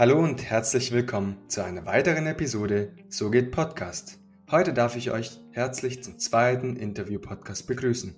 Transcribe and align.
Hallo 0.00 0.18
und 0.18 0.42
herzlich 0.42 0.92
willkommen 0.92 1.36
zu 1.48 1.62
einer 1.62 1.84
weiteren 1.84 2.26
Episode 2.26 2.96
So 3.10 3.28
geht 3.28 3.50
Podcast. 3.50 4.18
Heute 4.50 4.72
darf 4.72 4.96
ich 4.96 5.10
euch 5.10 5.38
herzlich 5.52 6.02
zum 6.02 6.18
zweiten 6.18 6.76
Interview-Podcast 6.76 7.66
begrüßen. 7.66 8.16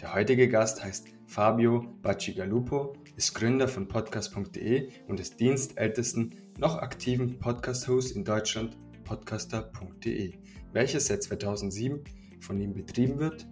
Der 0.00 0.14
heutige 0.14 0.48
Gast 0.48 0.84
heißt 0.84 1.08
Fabio 1.26 1.92
Bacigalupo, 2.02 2.92
ist 3.16 3.34
Gründer 3.34 3.66
von 3.66 3.88
podcast.de 3.88 4.90
und 5.08 5.18
des 5.18 5.36
dienstältesten 5.36 6.36
noch 6.58 6.78
aktiven 6.78 7.40
Podcast-Host 7.40 8.14
in 8.14 8.24
Deutschland, 8.24 8.76
podcaster.de, 9.02 10.34
welches 10.72 11.08
seit 11.08 11.24
2007 11.24 12.04
von 12.42 12.60
ihm 12.60 12.74
betrieben 12.74 13.18
wird. 13.18 13.44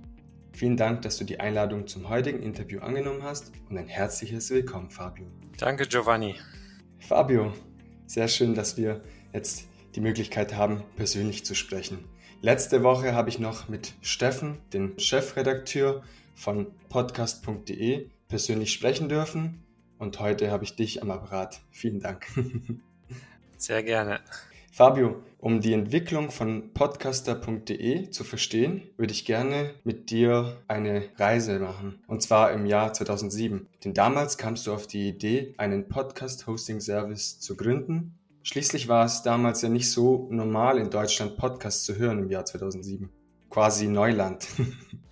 Vielen 0.52 0.76
Dank, 0.76 1.02
dass 1.02 1.16
du 1.16 1.24
die 1.24 1.40
Einladung 1.40 1.88
zum 1.88 2.08
heutigen 2.08 2.44
Interview 2.44 2.78
angenommen 2.78 3.24
hast 3.24 3.50
und 3.68 3.76
ein 3.76 3.88
herzliches 3.88 4.50
Willkommen, 4.50 4.88
Fabio. 4.88 5.26
Danke, 5.58 5.88
Giovanni. 5.88 6.36
Fabio, 7.00 7.52
sehr 8.12 8.28
schön, 8.28 8.54
dass 8.54 8.76
wir 8.76 9.00
jetzt 9.32 9.68
die 9.94 10.02
Möglichkeit 10.02 10.54
haben, 10.54 10.82
persönlich 10.96 11.46
zu 11.46 11.54
sprechen. 11.54 12.04
Letzte 12.42 12.82
Woche 12.82 13.14
habe 13.14 13.30
ich 13.30 13.38
noch 13.38 13.70
mit 13.70 13.94
Steffen, 14.02 14.58
dem 14.74 14.98
Chefredakteur 14.98 16.02
von 16.34 16.66
podcast.de, 16.90 18.10
persönlich 18.28 18.70
sprechen 18.70 19.08
dürfen 19.08 19.64
und 19.98 20.20
heute 20.20 20.50
habe 20.50 20.64
ich 20.64 20.76
dich 20.76 21.00
am 21.00 21.10
Apparat. 21.10 21.62
Vielen 21.70 22.00
Dank. 22.00 22.26
Sehr 23.56 23.82
gerne. 23.82 24.20
Fabio, 24.74 25.22
um 25.36 25.60
die 25.60 25.74
Entwicklung 25.74 26.30
von 26.30 26.72
podcaster.de 26.72 28.08
zu 28.08 28.24
verstehen, 28.24 28.80
würde 28.96 29.12
ich 29.12 29.26
gerne 29.26 29.74
mit 29.84 30.08
dir 30.08 30.62
eine 30.66 31.10
Reise 31.18 31.58
machen. 31.58 32.02
Und 32.06 32.22
zwar 32.22 32.52
im 32.52 32.64
Jahr 32.64 32.94
2007. 32.94 33.68
Denn 33.84 33.92
damals 33.92 34.38
kamst 34.38 34.66
du 34.66 34.72
auf 34.72 34.86
die 34.86 35.10
Idee, 35.10 35.54
einen 35.58 35.90
Podcast-Hosting-Service 35.90 37.38
zu 37.38 37.54
gründen. 37.54 38.18
Schließlich 38.44 38.88
war 38.88 39.04
es 39.04 39.22
damals 39.22 39.60
ja 39.60 39.68
nicht 39.68 39.90
so 39.90 40.26
normal 40.30 40.78
in 40.78 40.88
Deutschland 40.88 41.36
Podcasts 41.36 41.84
zu 41.84 41.98
hören 41.98 42.20
im 42.20 42.30
Jahr 42.30 42.46
2007 42.46 43.10
quasi 43.52 43.86
Neuland. 43.86 44.48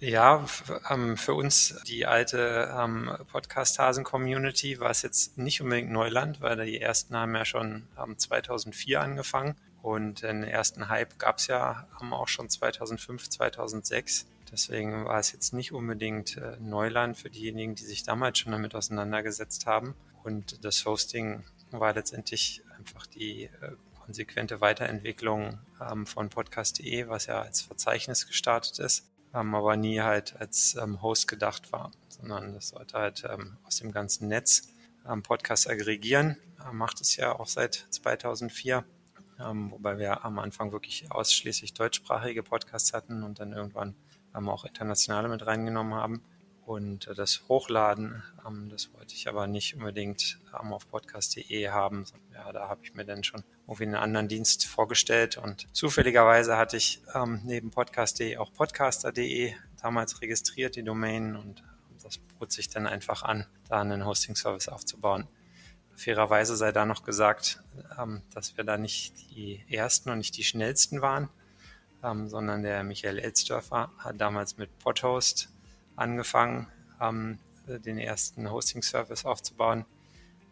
Ja, 0.03 0.47
ähm, 0.89 1.19
für 1.19 1.35
uns, 1.35 1.79
die 1.87 2.07
alte 2.07 2.75
ähm, 2.75 3.11
Podcast-Hasen-Community, 3.31 4.81
war 4.81 4.89
es 4.89 5.03
jetzt 5.03 5.37
nicht 5.37 5.61
unbedingt 5.61 5.91
Neuland, 5.91 6.41
weil 6.41 6.65
die 6.65 6.81
ersten 6.81 7.15
haben 7.15 7.35
ja 7.35 7.45
schon 7.45 7.87
2004 8.17 8.99
angefangen 8.99 9.57
und 9.83 10.23
den 10.23 10.43
ersten 10.43 10.89
Hype 10.89 11.19
gab 11.19 11.37
es 11.37 11.49
ja 11.49 11.87
auch 12.11 12.29
schon 12.29 12.49
2005, 12.49 13.29
2006. 13.29 14.27
Deswegen 14.51 15.05
war 15.05 15.19
es 15.19 15.33
jetzt 15.33 15.53
nicht 15.53 15.73
unbedingt 15.73 16.39
äh, 16.39 16.57
Neuland 16.61 17.19
für 17.19 17.29
diejenigen, 17.29 17.75
die 17.75 17.85
sich 17.85 18.03
damals 18.03 18.39
schon 18.39 18.53
damit 18.53 18.75
auseinandergesetzt 18.75 19.67
haben. 19.67 19.95
Und 20.25 20.65
das 20.65 20.87
Hosting 20.87 21.45
war 21.71 21.93
letztendlich 21.93 22.63
einfach 22.79 23.07
die 23.07 23.45
äh, 23.45 23.73
konsequente 24.11 24.61
Weiterentwicklung 24.61 25.61
ähm, 25.81 26.05
von 26.05 26.31
podcast.de, 26.31 27.07
was 27.07 27.27
ja 27.27 27.43
als 27.43 27.61
Verzeichnis 27.61 28.27
gestartet 28.27 28.81
ist, 28.81 29.09
ähm, 29.33 29.55
aber 29.55 29.77
nie 29.77 30.01
halt 30.01 30.35
als 30.41 30.75
ähm, 30.75 31.01
Host 31.01 31.29
gedacht 31.29 31.71
war, 31.71 31.93
sondern 32.09 32.53
das 32.53 32.71
sollte 32.71 32.99
halt 32.99 33.23
ähm, 33.31 33.57
aus 33.63 33.77
dem 33.77 33.93
ganzen 33.93 34.27
Netz 34.27 34.67
ähm, 35.09 35.23
Podcasts 35.23 35.69
aggregieren. 35.69 36.37
Ähm, 36.69 36.79
macht 36.79 37.01
es 37.01 37.15
ja 37.15 37.39
auch 37.39 37.47
seit 37.47 37.87
2004, 37.91 38.85
wobei 39.39 39.99
wir 39.99 40.25
am 40.25 40.41
Anfang 40.41 40.73
wirklich 40.73 41.11
ausschließlich 41.13 41.73
deutschsprachige 41.73 42.43
Podcasts 42.43 42.93
hatten 42.93 43.23
und 43.23 43.39
dann 43.39 43.53
irgendwann 43.53 43.95
auch 44.35 44.65
internationale 44.65 45.29
mit 45.29 45.47
reingenommen 45.47 45.95
haben. 45.95 46.23
Und 46.71 47.09
äh, 47.09 47.15
das 47.17 47.43
Hochladen, 47.49 48.23
ähm, 48.47 48.69
das 48.71 48.95
wollte 48.95 49.13
ich 49.17 49.27
aber 49.27 49.49
nicht 49.49 49.75
unbedingt 49.75 50.39
ähm, 50.55 50.73
auf 50.73 50.89
podcast.de 50.89 51.69
haben. 51.69 52.05
Ja, 52.33 52.53
da 52.53 52.69
habe 52.69 52.83
ich 52.85 52.95
mir 52.95 53.05
dann 53.05 53.25
schon 53.25 53.43
irgendwie 53.67 53.87
einen 53.87 53.97
anderen 53.97 54.29
Dienst 54.29 54.69
vorgestellt. 54.69 55.37
Und 55.37 55.67
zufälligerweise 55.73 56.57
hatte 56.57 56.77
ich 56.77 57.03
ähm, 57.13 57.41
neben 57.45 57.71
podcast.de 57.71 58.37
auch 58.37 58.53
podcaster.de 58.53 59.53
damals 59.83 60.23
registriert, 60.23 60.77
die 60.77 60.85
Domain. 60.85 61.35
Und 61.35 61.65
das 62.05 62.19
bot 62.19 62.53
sich 62.53 62.69
dann 62.69 62.87
einfach 62.87 63.25
an, 63.25 63.47
da 63.69 63.81
einen 63.81 64.07
Hosting-Service 64.07 64.69
aufzubauen. 64.69 65.27
Fairerweise 65.97 66.55
sei 66.55 66.71
da 66.71 66.87
noch 66.87 67.03
gesagt, 67.03 67.65
dass 68.33 68.57
wir 68.57 68.65
da 68.65 68.79
nicht 68.79 69.33
die 69.33 69.63
ersten 69.69 70.09
und 70.09 70.19
nicht 70.19 70.37
die 70.39 70.45
schnellsten 70.45 71.03
waren, 71.03 71.29
sondern 72.01 72.63
der 72.63 72.85
Michael 72.85 73.19
Elsdörfer 73.19 73.93
hat 73.99 74.19
damals 74.19 74.57
mit 74.57 74.79
Podhost 74.79 75.51
angefangen, 76.01 76.67
ähm, 77.01 77.39
den 77.67 77.99
ersten 77.99 78.51
Hosting-Service 78.51 79.25
aufzubauen. 79.25 79.85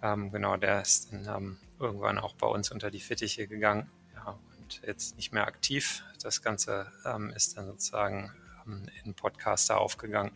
Ähm, 0.03 0.31
genau, 0.31 0.57
der 0.57 0.83
ist 0.83 1.13
dann 1.13 1.27
ähm, 1.27 1.57
irgendwann 1.81 2.19
auch 2.19 2.35
bei 2.35 2.47
uns 2.47 2.71
unter 2.71 2.91
die 2.91 3.01
Fittiche 3.01 3.49
gegangen 3.49 3.91
ja, 4.15 4.39
und 4.61 4.81
jetzt 4.87 5.17
nicht 5.17 5.33
mehr 5.33 5.47
aktiv. 5.47 6.05
Das 6.23 6.43
Ganze 6.43 6.93
ähm, 7.05 7.31
ist 7.35 7.57
dann 7.57 7.67
sozusagen 7.67 8.33
ähm, 8.67 8.87
in 9.05 9.15
Podcaster 9.15 9.81
aufgegangen. 9.81 10.33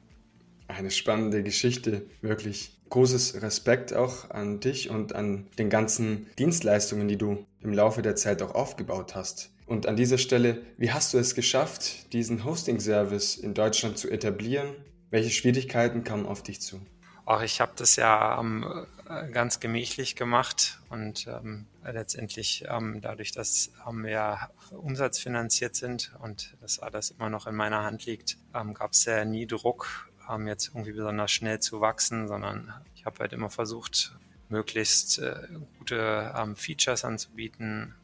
Eine 0.67 0.91
spannende 0.91 1.43
Geschichte, 1.43 2.07
wirklich. 2.23 2.79
Großes 2.89 3.41
Respekt 3.41 3.95
auch 3.95 4.31
an 4.31 4.61
dich 4.61 4.91
und 4.91 5.15
an 5.15 5.47
den 5.59 5.71
ganzen 5.71 6.29
Dienstleistungen, 6.39 7.09
die 7.09 7.17
du 7.17 7.47
im 7.61 7.73
Laufe 7.73 8.03
der 8.03 8.17
Zeit 8.17 8.43
auch 8.43 8.55
aufgebaut 8.55 9.15
hast. 9.15 9.51
Und 9.67 9.87
an 9.87 9.97
dieser 9.97 10.19
Stelle, 10.19 10.63
wie 10.77 10.93
hast 10.93 11.15
du 11.15 11.19
es 11.19 11.35
geschafft, 11.35 12.13
diesen 12.13 12.45
Hosting-Service 12.45 13.37
in 13.37 13.55
Deutschland 13.55 13.97
zu 13.97 14.11
etablieren 14.11 14.75
welche 15.13 15.31
Schwierigkeiten 15.31 16.03
kamen 16.03 16.27
auf 16.27 16.43
dich 16.43 16.61
zu? 16.61 16.81
Auch 17.25 17.43
ich 17.43 17.61
habe 17.61 17.73
das 17.77 17.95
ja 17.97 18.41
ähm, 18.41 18.87
ganz 19.33 19.61
gemächlich 19.61 20.17
gemacht 20.17 20.81
und 20.89 21.29
ähm, 21.29 21.67
letztendlich 21.85 22.65
ähm, 22.69 23.01
dadurch, 23.01 23.31
dass 23.31 23.71
ähm, 23.89 24.05
wir 24.05 24.51
umsatzfinanziert 24.71 25.77
sind 25.77 26.13
und 26.21 26.57
das 26.61 26.81
alles 26.81 27.11
immer 27.11 27.31
noch 27.31 27.47
in 27.47 27.55
meiner 27.55 27.85
Hand 27.85 28.07
liegt, 28.07 28.39
ähm, 28.55 28.75
gab 28.75 28.93
es 28.93 29.05
ja 29.05 29.25
nie 29.25 29.47
Druck, 29.47 30.11
ähm, 30.29 30.49
jetzt 30.49 30.69
irgendwie 30.69 30.93
besonders 30.93 31.31
schnell 31.31 31.61
zu 31.61 31.81
wachsen, 31.81 32.27
sondern 32.27 32.73
ich 32.97 33.05
habe 33.05 33.21
halt 33.21 33.33
immer 33.33 33.51
versucht, 33.51 34.17
möglichst 34.49 35.21
äh, 35.21 35.47
gute 35.79 36.33
Features 36.57 37.05
anzubieten, 37.05 37.95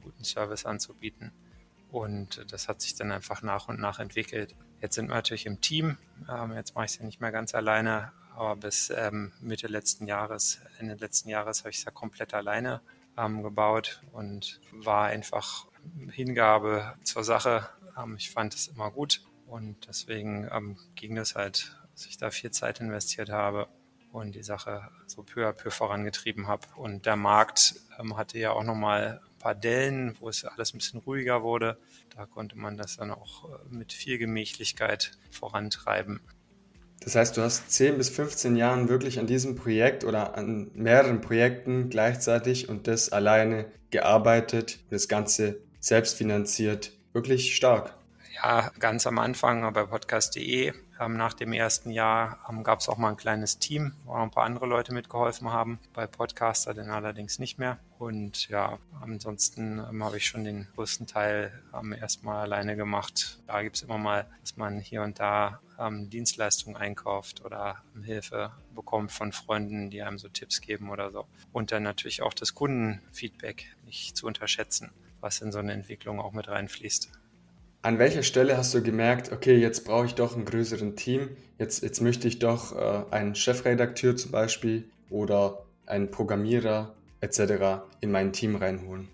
guten 0.00 0.24
Service 0.24 0.64
anzubieten. 0.64 1.32
Und 1.90 2.44
das 2.52 2.68
hat 2.68 2.80
sich 2.80 2.94
dann 2.94 3.12
einfach 3.12 3.42
nach 3.42 3.68
und 3.68 3.80
nach 3.80 3.98
entwickelt. 3.98 4.54
Jetzt 4.80 4.94
sind 4.94 5.08
wir 5.08 5.14
natürlich 5.14 5.46
im 5.46 5.60
Team. 5.60 5.96
Ähm, 6.30 6.52
jetzt 6.52 6.74
mache 6.74 6.84
ich 6.84 6.92
es 6.92 6.98
ja 6.98 7.04
nicht 7.04 7.20
mehr 7.20 7.32
ganz 7.32 7.54
alleine, 7.54 8.12
aber 8.34 8.56
bis 8.56 8.90
ähm, 8.90 9.32
Mitte 9.40 9.66
letzten 9.66 10.06
Jahres, 10.06 10.60
Ende 10.78 10.94
letzten 10.94 11.28
Jahres 11.28 11.60
habe 11.60 11.70
ich 11.70 11.78
es 11.78 11.84
ja 11.84 11.90
komplett 11.90 12.34
alleine 12.34 12.80
ähm, 13.16 13.42
gebaut 13.42 14.02
und 14.12 14.60
war 14.72 15.06
einfach 15.06 15.66
Hingabe 16.10 16.94
zur 17.02 17.24
Sache. 17.24 17.68
Ähm, 17.96 18.16
ich 18.16 18.30
fand 18.30 18.54
es 18.54 18.68
immer 18.68 18.90
gut 18.90 19.22
und 19.46 19.88
deswegen 19.88 20.48
ähm, 20.52 20.76
ging 20.94 21.16
es 21.16 21.34
halt, 21.34 21.76
dass 21.94 22.06
ich 22.06 22.18
da 22.18 22.30
viel 22.30 22.50
Zeit 22.50 22.80
investiert 22.80 23.30
habe 23.30 23.66
und 24.12 24.34
die 24.34 24.42
Sache 24.42 24.82
so 25.06 25.22
peu 25.22 25.46
à 25.46 25.52
peu 25.52 25.70
vorangetrieben 25.70 26.46
habe. 26.46 26.66
Und 26.76 27.06
der 27.06 27.16
Markt 27.16 27.74
ähm, 27.98 28.16
hatte 28.16 28.38
ja 28.38 28.52
auch 28.52 28.64
nochmal 28.64 29.20
ein 29.24 29.38
paar 29.38 29.54
Dellen, 29.54 30.16
wo 30.20 30.28
es 30.28 30.44
alles 30.44 30.74
ein 30.74 30.78
bisschen 30.78 31.00
ruhiger 31.00 31.42
wurde. 31.42 31.78
Da 32.16 32.26
konnte 32.26 32.56
man 32.58 32.76
das 32.76 32.96
dann 32.96 33.10
auch 33.10 33.44
äh, 33.44 33.58
mit 33.70 33.92
viel 33.92 34.18
Gemächlichkeit 34.18 35.12
vorantreiben. 35.30 36.20
Das 37.00 37.14
heißt, 37.14 37.36
du 37.36 37.42
hast 37.42 37.70
10 37.70 37.96
bis 37.96 38.08
15 38.08 38.56
Jahren 38.56 38.88
wirklich 38.88 39.18
an 39.18 39.26
diesem 39.26 39.54
Projekt 39.54 40.04
oder 40.04 40.36
an 40.36 40.70
mehreren 40.74 41.20
Projekten 41.20 41.90
gleichzeitig 41.90 42.68
und 42.68 42.88
das 42.88 43.12
alleine 43.12 43.66
gearbeitet, 43.90 44.80
das 44.90 45.08
Ganze 45.08 45.60
selbst 45.80 46.16
finanziert. 46.16 46.92
Wirklich 47.12 47.54
stark. 47.54 47.94
Ja, 48.40 48.70
ganz 48.78 49.04
am 49.08 49.18
Anfang 49.18 49.72
bei 49.72 49.84
podcast.de 49.84 50.72
ähm, 51.00 51.16
nach 51.16 51.34
dem 51.34 51.52
ersten 51.52 51.90
Jahr 51.90 52.38
ähm, 52.48 52.62
gab 52.62 52.78
es 52.78 52.88
auch 52.88 52.96
mal 52.96 53.10
ein 53.10 53.16
kleines 53.16 53.58
Team, 53.58 53.94
wo 54.04 54.12
ein 54.12 54.30
paar 54.30 54.44
andere 54.44 54.66
Leute 54.66 54.94
mitgeholfen 54.94 55.50
haben. 55.52 55.80
Bei 55.92 56.06
Podcaster 56.06 56.72
dann 56.72 56.90
allerdings 56.90 57.40
nicht 57.40 57.58
mehr. 57.58 57.78
Und 57.98 58.48
ja, 58.48 58.78
ansonsten 59.00 59.80
ähm, 59.90 60.04
habe 60.04 60.18
ich 60.18 60.26
schon 60.26 60.44
den 60.44 60.68
größten 60.76 61.08
Teil 61.08 61.52
ähm, 61.74 61.92
erstmal 61.92 62.42
alleine 62.42 62.76
gemacht. 62.76 63.40
Da 63.48 63.60
gibt 63.62 63.74
es 63.74 63.82
immer 63.82 63.98
mal, 63.98 64.24
dass 64.42 64.56
man 64.56 64.78
hier 64.78 65.02
und 65.02 65.18
da 65.18 65.58
ähm, 65.76 66.08
Dienstleistungen 66.08 66.76
einkauft 66.76 67.44
oder 67.44 67.82
Hilfe 68.04 68.52
bekommt 68.72 69.10
von 69.10 69.32
Freunden, 69.32 69.90
die 69.90 70.02
einem 70.02 70.18
so 70.18 70.28
Tipps 70.28 70.60
geben 70.60 70.90
oder 70.90 71.10
so. 71.10 71.26
Und 71.52 71.72
dann 71.72 71.82
natürlich 71.82 72.22
auch 72.22 72.34
das 72.34 72.54
Kundenfeedback 72.54 73.66
nicht 73.84 74.16
zu 74.16 74.28
unterschätzen, 74.28 74.92
was 75.20 75.40
in 75.40 75.50
so 75.50 75.58
eine 75.58 75.72
Entwicklung 75.72 76.20
auch 76.20 76.32
mit 76.32 76.46
reinfließt. 76.46 77.10
An 77.80 77.98
welcher 78.00 78.24
Stelle 78.24 78.56
hast 78.56 78.74
du 78.74 78.82
gemerkt, 78.82 79.30
okay, 79.30 79.56
jetzt 79.56 79.84
brauche 79.84 80.06
ich 80.06 80.14
doch 80.14 80.36
ein 80.36 80.44
größeren 80.44 80.96
Team, 80.96 81.30
jetzt, 81.58 81.82
jetzt 81.82 82.00
möchte 82.00 82.26
ich 82.26 82.40
doch 82.40 82.76
äh, 82.76 83.04
einen 83.14 83.36
Chefredakteur 83.36 84.16
zum 84.16 84.32
Beispiel 84.32 84.90
oder 85.10 85.64
einen 85.86 86.10
Programmierer 86.10 86.92
etc. 87.20 87.84
in 88.00 88.10
mein 88.10 88.32
Team 88.32 88.56
reinholen? 88.56 89.08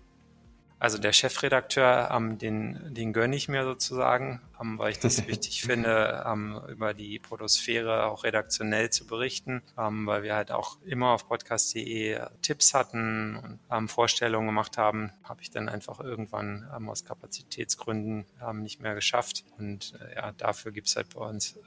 Also 0.79 0.97
der 0.97 1.13
Chefredakteur, 1.13 2.09
ähm, 2.11 2.37
den, 2.37 2.93
den 2.93 3.13
gönne 3.13 3.35
ich 3.35 3.47
mir 3.47 3.63
sozusagen. 3.63 4.41
Ähm, 4.61 4.77
weil 4.77 4.91
ich 4.91 4.99
das 4.99 5.27
wichtig 5.27 5.61
finde, 5.63 6.23
ähm, 6.25 6.59
über 6.67 6.93
die 6.93 7.19
Podosphäre 7.19 8.05
auch 8.05 8.23
redaktionell 8.23 8.89
zu 8.89 9.05
berichten, 9.05 9.61
ähm, 9.77 10.05
weil 10.05 10.23
wir 10.23 10.35
halt 10.35 10.51
auch 10.51 10.81
immer 10.83 11.11
auf 11.11 11.27
podcast.de 11.27 12.19
Tipps 12.41 12.73
hatten 12.73 13.37
und 13.37 13.59
ähm, 13.71 13.87
Vorstellungen 13.87 14.47
gemacht 14.47 14.77
haben, 14.77 15.11
habe 15.23 15.41
ich 15.41 15.51
dann 15.51 15.69
einfach 15.69 15.99
irgendwann 15.99 16.69
ähm, 16.75 16.89
aus 16.89 17.05
Kapazitätsgründen 17.05 18.25
ähm, 18.41 18.61
nicht 18.61 18.81
mehr 18.81 18.95
geschafft. 18.95 19.43
Und 19.57 19.93
äh, 19.99 20.15
ja, 20.15 20.31
dafür 20.31 20.71
gibt 20.71 20.87
es 20.87 20.95
halt 20.95 21.13
bei 21.13 21.21
uns 21.21 21.57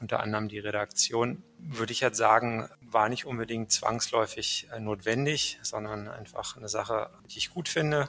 unter 0.00 0.20
anderem 0.20 0.48
die 0.48 0.58
Redaktion. 0.58 1.42
Würde 1.58 1.92
ich 1.92 2.00
jetzt 2.00 2.18
sagen, 2.18 2.68
war 2.80 3.08
nicht 3.08 3.24
unbedingt 3.24 3.72
zwangsläufig 3.72 4.68
äh, 4.72 4.80
notwendig, 4.80 5.58
sondern 5.62 6.08
einfach 6.08 6.56
eine 6.56 6.68
Sache, 6.68 7.10
die 7.30 7.38
ich 7.38 7.50
gut 7.50 7.68
finde, 7.68 8.08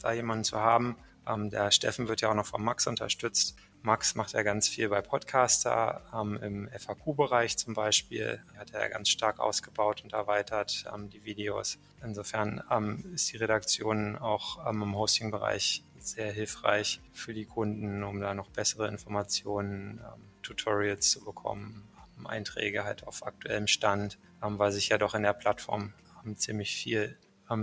da 0.00 0.12
jemanden 0.12 0.44
zu 0.44 0.58
haben, 0.58 0.96
ähm, 1.28 1.50
der 1.50 1.70
Steffen 1.70 2.08
wird 2.08 2.20
ja 2.20 2.30
auch 2.30 2.34
noch 2.34 2.46
von 2.46 2.62
Max 2.62 2.86
unterstützt. 2.86 3.56
Max 3.82 4.14
macht 4.14 4.32
ja 4.32 4.42
ganz 4.42 4.68
viel 4.68 4.88
bei 4.88 5.00
Podcaster, 5.00 6.02
ähm, 6.12 6.38
im 6.42 6.68
FAQ-Bereich 6.68 7.56
zum 7.56 7.74
Beispiel. 7.74 8.42
Hat 8.56 8.72
er 8.72 8.80
ja 8.80 8.88
ganz 8.88 9.08
stark 9.08 9.38
ausgebaut 9.38 10.02
und 10.02 10.12
erweitert 10.12 10.84
ähm, 10.92 11.10
die 11.10 11.24
Videos. 11.24 11.78
Insofern 12.02 12.62
ähm, 12.70 13.04
ist 13.14 13.32
die 13.32 13.36
Redaktion 13.36 14.16
auch 14.16 14.68
ähm, 14.68 14.82
im 14.82 14.96
Hosting-Bereich 14.96 15.84
sehr 15.98 16.32
hilfreich 16.32 17.00
für 17.12 17.34
die 17.34 17.44
Kunden, 17.44 18.02
um 18.02 18.20
da 18.20 18.34
noch 18.34 18.50
bessere 18.50 18.88
Informationen, 18.88 20.00
ähm, 20.00 20.22
Tutorials 20.42 21.10
zu 21.10 21.24
bekommen, 21.24 21.86
Einträge 22.24 22.84
halt 22.84 23.06
auf 23.06 23.24
aktuellem 23.26 23.66
Stand, 23.66 24.18
weil 24.40 24.72
sich 24.72 24.88
ja 24.88 24.98
doch 24.98 25.14
in 25.14 25.22
der 25.22 25.34
Plattform 25.34 25.92
ziemlich 26.36 26.74
viel 26.74 27.16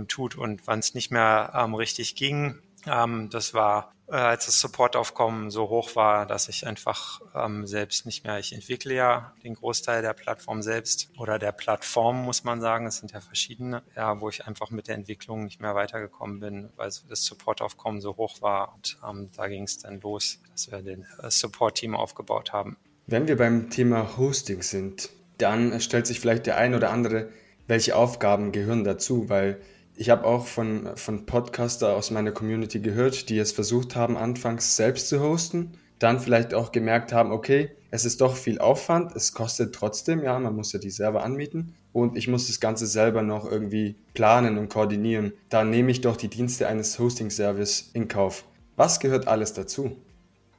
tut. 0.08 0.36
Und 0.36 0.66
wann 0.66 0.78
es 0.78 0.94
nicht 0.94 1.10
mehr 1.10 1.68
richtig 1.74 2.14
ging, 2.14 2.62
ähm, 2.86 3.28
das 3.30 3.54
war, 3.54 3.92
äh, 4.08 4.14
als 4.16 4.46
das 4.46 4.60
Supportaufkommen 4.60 5.50
so 5.50 5.68
hoch 5.68 5.96
war, 5.96 6.26
dass 6.26 6.48
ich 6.48 6.66
einfach 6.66 7.20
ähm, 7.34 7.66
selbst 7.66 8.06
nicht 8.06 8.24
mehr, 8.24 8.38
ich 8.38 8.52
entwickle 8.52 8.94
ja 8.94 9.34
den 9.42 9.54
Großteil 9.54 10.02
der 10.02 10.12
Plattform 10.12 10.62
selbst 10.62 11.10
oder 11.18 11.38
der 11.38 11.52
Plattform, 11.52 12.24
muss 12.24 12.44
man 12.44 12.60
sagen. 12.60 12.86
Es 12.86 12.98
sind 12.98 13.12
ja 13.12 13.20
verschiedene, 13.20 13.82
ja, 13.96 14.20
wo 14.20 14.28
ich 14.28 14.46
einfach 14.46 14.70
mit 14.70 14.88
der 14.88 14.94
Entwicklung 14.94 15.44
nicht 15.44 15.60
mehr 15.60 15.74
weitergekommen 15.74 16.40
bin, 16.40 16.70
weil 16.76 16.90
das 17.08 17.24
Supportaufkommen 17.24 18.00
so 18.00 18.16
hoch 18.16 18.40
war. 18.42 18.74
Und 18.74 18.98
ähm, 19.08 19.30
da 19.36 19.48
ging 19.48 19.64
es 19.64 19.78
dann 19.78 20.00
los, 20.00 20.40
dass 20.52 20.70
wir 20.70 20.82
den 20.82 21.06
äh, 21.22 21.30
Support-Team 21.30 21.94
aufgebaut 21.94 22.52
haben. 22.52 22.76
Wenn 23.06 23.28
wir 23.28 23.36
beim 23.36 23.70
Thema 23.70 24.16
Hosting 24.16 24.62
sind, 24.62 25.10
dann 25.38 25.80
stellt 25.80 26.06
sich 26.06 26.20
vielleicht 26.20 26.46
der 26.46 26.56
ein 26.56 26.74
oder 26.74 26.90
andere, 26.90 27.28
welche 27.66 27.96
Aufgaben 27.96 28.52
gehören 28.52 28.84
dazu, 28.84 29.28
weil 29.28 29.60
ich 29.96 30.10
habe 30.10 30.24
auch 30.24 30.46
von, 30.46 30.96
von 30.96 31.26
Podcaster 31.26 31.94
aus 31.94 32.10
meiner 32.10 32.32
Community 32.32 32.80
gehört, 32.80 33.28
die 33.28 33.38
es 33.38 33.52
versucht 33.52 33.96
haben, 33.96 34.16
anfangs 34.16 34.76
selbst 34.76 35.08
zu 35.08 35.20
hosten, 35.20 35.78
dann 35.98 36.20
vielleicht 36.20 36.54
auch 36.54 36.72
gemerkt 36.72 37.12
haben, 37.12 37.32
okay, 37.32 37.70
es 37.90 38.04
ist 38.04 38.20
doch 38.20 38.36
viel 38.36 38.58
Aufwand, 38.58 39.16
es 39.16 39.32
kostet 39.32 39.74
trotzdem, 39.74 40.22
ja, 40.22 40.38
man 40.38 40.54
muss 40.54 40.72
ja 40.72 40.78
die 40.78 40.90
Server 40.90 41.22
anmieten 41.22 41.74
und 41.92 42.16
ich 42.16 42.28
muss 42.28 42.48
das 42.48 42.60
Ganze 42.60 42.86
selber 42.86 43.22
noch 43.22 43.50
irgendwie 43.50 43.96
planen 44.12 44.58
und 44.58 44.68
koordinieren. 44.68 45.32
Da 45.48 45.64
nehme 45.64 45.90
ich 45.90 46.02
doch 46.02 46.16
die 46.16 46.28
Dienste 46.28 46.68
eines 46.68 46.98
Hosting-Service 46.98 47.90
in 47.94 48.08
Kauf. 48.08 48.44
Was 48.76 49.00
gehört 49.00 49.28
alles 49.28 49.54
dazu? 49.54 49.96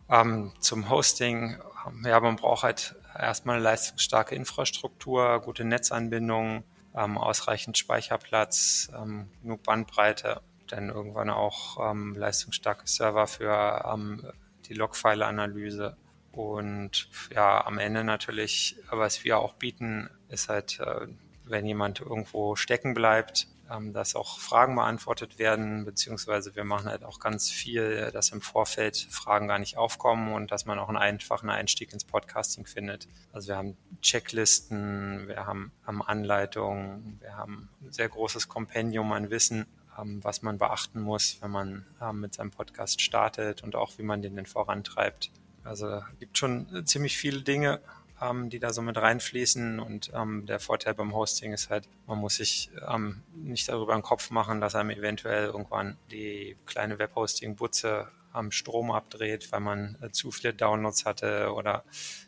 Ähm, 0.09 0.51
zum 0.59 0.89
Hosting, 0.89 1.57
ja, 2.03 2.19
man 2.19 2.37
braucht 2.37 2.63
halt 2.63 2.95
erstmal 3.15 3.57
eine 3.57 3.63
leistungsstarke 3.63 4.33
Infrastruktur, 4.33 5.41
gute 5.41 5.63
Netzanbindungen, 5.63 6.63
ähm, 6.97 7.17
ausreichend 7.17 7.77
Speicherplatz, 7.77 8.91
ähm, 8.97 9.29
genug 9.41 9.63
Bandbreite, 9.63 10.41
dann 10.67 10.89
irgendwann 10.89 11.29
auch 11.29 11.91
ähm, 11.91 12.15
leistungsstarke 12.15 12.87
Server 12.87 13.27
für 13.27 13.85
ähm, 13.93 14.25
die 14.65 14.73
Logfile-Analyse. 14.73 15.95
Und 16.31 17.09
ja, 17.33 17.65
am 17.65 17.79
Ende 17.79 18.03
natürlich, 18.03 18.77
was 18.89 19.23
wir 19.23 19.39
auch 19.39 19.53
bieten, 19.53 20.09
ist 20.29 20.49
halt, 20.49 20.79
äh, 20.79 21.07
wenn 21.45 21.65
jemand 21.65 22.01
irgendwo 22.01 22.55
stecken 22.55 22.93
bleibt, 22.93 23.47
ähm, 23.71 23.93
dass 23.93 24.15
auch 24.15 24.39
Fragen 24.39 24.75
beantwortet 24.75 25.39
werden, 25.39 25.85
beziehungsweise 25.85 26.55
wir 26.55 26.63
machen 26.63 26.89
halt 26.89 27.03
auch 27.03 27.19
ganz 27.19 27.49
viel, 27.49 28.11
dass 28.11 28.29
im 28.29 28.41
Vorfeld 28.41 28.97
Fragen 29.09 29.47
gar 29.47 29.59
nicht 29.59 29.77
aufkommen 29.77 30.33
und 30.33 30.51
dass 30.51 30.65
man 30.65 30.79
auch 30.79 30.87
einen 30.87 30.97
einfachen 30.97 31.49
Einstieg 31.49 31.93
ins 31.93 32.03
Podcasting 32.03 32.65
findet. 32.65 33.07
Also 33.31 33.49
wir 33.49 33.57
haben 33.57 33.77
Checklisten, 34.01 35.27
wir 35.27 35.45
haben, 35.45 35.71
haben 35.85 36.01
Anleitungen, 36.01 37.17
wir 37.21 37.35
haben 37.35 37.69
ein 37.81 37.91
sehr 37.91 38.09
großes 38.09 38.47
Kompendium 38.47 39.11
an 39.11 39.29
Wissen, 39.29 39.65
ähm, 39.99 40.23
was 40.23 40.41
man 40.41 40.57
beachten 40.57 41.01
muss, 41.01 41.37
wenn 41.41 41.51
man 41.51 41.85
ähm, 42.01 42.21
mit 42.21 42.33
seinem 42.33 42.51
Podcast 42.51 43.01
startet 43.01 43.63
und 43.63 43.75
auch 43.75 43.97
wie 43.97 44.03
man 44.03 44.21
den 44.21 44.35
denn 44.35 44.45
vorantreibt. 44.45 45.31
Also 45.63 45.87
es 45.87 46.19
gibt 46.19 46.37
schon 46.37 46.85
ziemlich 46.85 47.17
viele 47.17 47.41
Dinge, 47.41 47.81
ähm, 48.21 48.49
die 48.49 48.59
da 48.59 48.73
so 48.73 48.81
mit 48.81 48.97
reinfließen. 48.97 49.79
Und 49.79 50.11
ähm, 50.13 50.45
der 50.45 50.59
Vorteil 50.59 50.93
beim 50.93 51.13
Hosting 51.13 51.53
ist 51.53 51.69
halt, 51.69 51.87
man 52.05 52.17
muss 52.17 52.35
sich 52.35 52.69
ähm, 52.87 53.23
nicht 53.35 53.69
darüber 53.69 53.93
einen 53.93 54.03
Kopf 54.03 54.29
machen, 54.31 54.61
dass 54.61 54.75
einem 54.75 54.91
eventuell 54.91 55.45
irgendwann 55.45 55.97
die 56.11 56.57
kleine 56.65 56.99
Webhosting-Butze 56.99 58.07
am 58.33 58.51
Strom 58.51 58.91
abdreht, 58.91 59.51
weil 59.51 59.61
man 59.61 59.97
äh, 60.01 60.11
zu 60.11 60.31
viele 60.31 60.53
Downloads 60.53 61.05
hatte 61.05 61.53
oder 61.53 61.83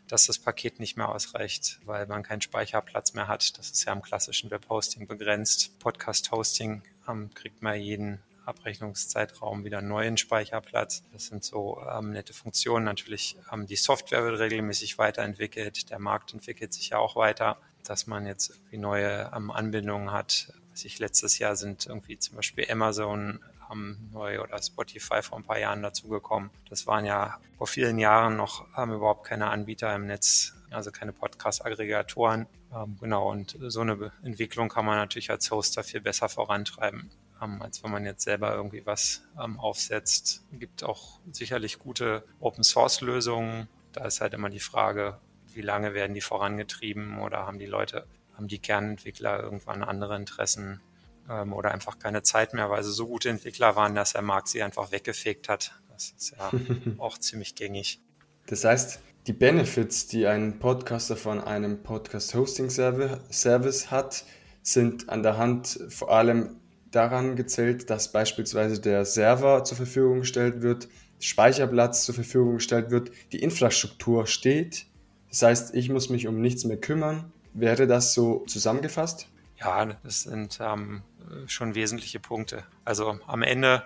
dass 0.07 0.25
das 0.25 0.39
Paket 0.39 0.79
nicht 0.79 0.97
mehr 0.97 1.09
ausreicht, 1.09 1.79
weil 1.85 2.07
man 2.07 2.23
keinen 2.23 2.41
Speicherplatz 2.41 3.13
mehr 3.13 3.27
hat. 3.27 3.57
Das 3.57 3.69
ist 3.69 3.85
ja 3.85 3.91
am 3.91 4.01
klassischen 4.01 4.49
Webhosting 4.49 5.07
begrenzt. 5.07 5.77
Podcast-Hosting 5.79 6.81
ähm, 7.07 7.29
kriegt 7.33 7.61
man 7.61 7.79
jeden 7.79 8.21
Abrechnungszeitraum 8.49 9.63
wieder 9.63 9.81
neuen 9.81 10.17
Speicherplatz. 10.17 11.03
Das 11.13 11.27
sind 11.27 11.43
so 11.43 11.81
ähm, 11.89 12.11
nette 12.11 12.33
Funktionen. 12.33 12.85
Natürlich 12.85 13.37
ähm, 13.51 13.67
die 13.67 13.75
Software 13.75 14.23
wird 14.23 14.39
regelmäßig 14.39 14.97
weiterentwickelt. 14.97 15.89
Der 15.89 15.99
Markt 15.99 16.33
entwickelt 16.33 16.73
sich 16.73 16.89
ja 16.89 16.97
auch 16.97 17.15
weiter, 17.15 17.57
dass 17.83 18.07
man 18.07 18.25
jetzt 18.25 18.49
irgendwie 18.49 18.77
neue 18.77 19.31
ähm, 19.35 19.51
Anbindungen 19.51 20.11
hat. 20.11 20.53
Was 20.71 20.83
ich 20.85 20.99
letztes 20.99 21.39
Jahr 21.39 21.55
sind 21.55 21.85
irgendwie 21.85 22.17
zum 22.19 22.35
Beispiel 22.35 22.65
Amazon 22.69 23.39
ähm, 23.71 23.97
neu 24.11 24.41
oder 24.41 24.61
Spotify 24.61 25.21
vor 25.21 25.37
ein 25.37 25.43
paar 25.43 25.59
Jahren 25.59 25.81
dazugekommen. 25.81 26.49
Das 26.69 26.87
waren 26.87 27.05
ja 27.05 27.39
vor 27.57 27.67
vielen 27.67 27.99
Jahren 27.99 28.35
noch 28.35 28.65
ähm, 28.77 28.91
überhaupt 28.93 29.25
keine 29.25 29.49
Anbieter 29.49 29.93
im 29.95 30.07
Netz, 30.07 30.53
also 30.71 30.91
keine 30.91 31.13
Podcast-Aggregatoren. 31.13 32.47
Ähm, 32.75 32.97
genau, 32.99 33.31
und 33.31 33.57
so 33.59 33.81
eine 33.81 34.11
Entwicklung 34.23 34.69
kann 34.69 34.85
man 34.85 34.97
natürlich 34.97 35.29
als 35.29 35.49
Hoster 35.51 35.83
viel 35.83 36.01
besser 36.01 36.29
vorantreiben 36.29 37.09
ähm, 37.41 37.61
als 37.61 37.83
wenn 37.83 37.91
man 37.91 38.05
jetzt 38.05 38.23
selber 38.23 38.53
irgendwie 38.53 38.85
was 38.85 39.23
ähm, 39.41 39.59
aufsetzt. 39.59 40.43
Es 40.51 40.59
gibt 40.59 40.83
auch 40.83 41.19
sicherlich 41.31 41.79
gute 41.79 42.23
Open-Source-Lösungen. 42.39 43.67
Da 43.91 44.05
ist 44.05 44.21
halt 44.21 44.33
immer 44.33 44.49
die 44.49 44.59
Frage, 44.59 45.19
wie 45.53 45.61
lange 45.61 45.93
werden 45.93 46.13
die 46.13 46.21
vorangetrieben 46.21 47.19
oder 47.19 47.45
haben 47.45 47.59
die 47.59 47.65
Leute, 47.65 48.05
haben 48.35 48.47
die 48.47 48.59
Kernentwickler 48.59 49.41
irgendwann 49.41 49.83
andere 49.83 50.15
Interessen 50.15 50.81
ähm, 51.29 51.53
oder 51.53 51.71
einfach 51.71 51.99
keine 51.99 52.23
Zeit 52.23 52.53
mehr, 52.53 52.69
weil 52.69 52.83
sie 52.83 52.91
so 52.91 53.07
gute 53.07 53.29
Entwickler 53.29 53.75
waren, 53.75 53.95
dass 53.95 54.13
der 54.13 54.21
Markt 54.21 54.49
sie 54.49 54.63
einfach 54.63 54.91
weggefegt 54.91 55.49
hat. 55.49 55.73
Das 55.91 56.13
ist 56.17 56.35
ja 56.37 56.51
auch 56.97 57.17
ziemlich 57.17 57.55
gängig. 57.55 57.99
Das 58.47 58.63
heißt, 58.63 58.99
die 59.27 59.33
Benefits, 59.33 60.07
die 60.07 60.27
ein 60.27 60.59
Podcaster 60.59 61.15
von 61.15 61.41
einem 61.41 61.83
Podcast-Hosting-Service 61.83 63.91
hat, 63.91 64.25
sind 64.63 65.09
an 65.09 65.23
der 65.23 65.37
Hand 65.37 65.79
vor 65.89 66.11
allem 66.11 66.58
daran 66.91 67.35
gezählt, 67.35 67.89
dass 67.89 68.11
beispielsweise 68.11 68.79
der 68.81 69.05
Server 69.05 69.63
zur 69.63 69.77
Verfügung 69.77 70.19
gestellt 70.21 70.61
wird, 70.61 70.87
Speicherplatz 71.19 72.05
zur 72.05 72.15
Verfügung 72.15 72.55
gestellt 72.55 72.91
wird, 72.91 73.11
die 73.31 73.41
Infrastruktur 73.41 74.25
steht. 74.25 74.85
Das 75.29 75.41
heißt, 75.41 75.75
ich 75.75 75.89
muss 75.89 76.09
mich 76.09 76.27
um 76.27 76.41
nichts 76.41 76.63
mehr 76.65 76.77
kümmern. 76.77 77.31
Wäre 77.53 77.87
das 77.87 78.13
so 78.13 78.45
zusammengefasst? 78.45 79.27
Ja, 79.57 79.85
das 79.85 80.21
sind 80.21 80.59
ähm, 80.61 81.03
schon 81.47 81.75
wesentliche 81.75 82.19
Punkte. 82.19 82.63
Also 82.85 83.19
am 83.27 83.43
Ende 83.43 83.83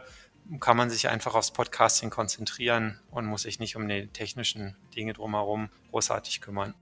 kann 0.59 0.77
man 0.77 0.89
sich 0.89 1.07
einfach 1.07 1.35
aufs 1.35 1.51
Podcasting 1.51 2.09
konzentrieren 2.09 2.99
und 3.09 3.25
muss 3.25 3.43
sich 3.43 3.59
nicht 3.59 3.75
um 3.75 3.87
die 3.87 4.07
technischen 4.07 4.75
Dinge 4.95 5.13
drumherum 5.13 5.69
großartig 5.89 6.41
kümmern. 6.41 6.75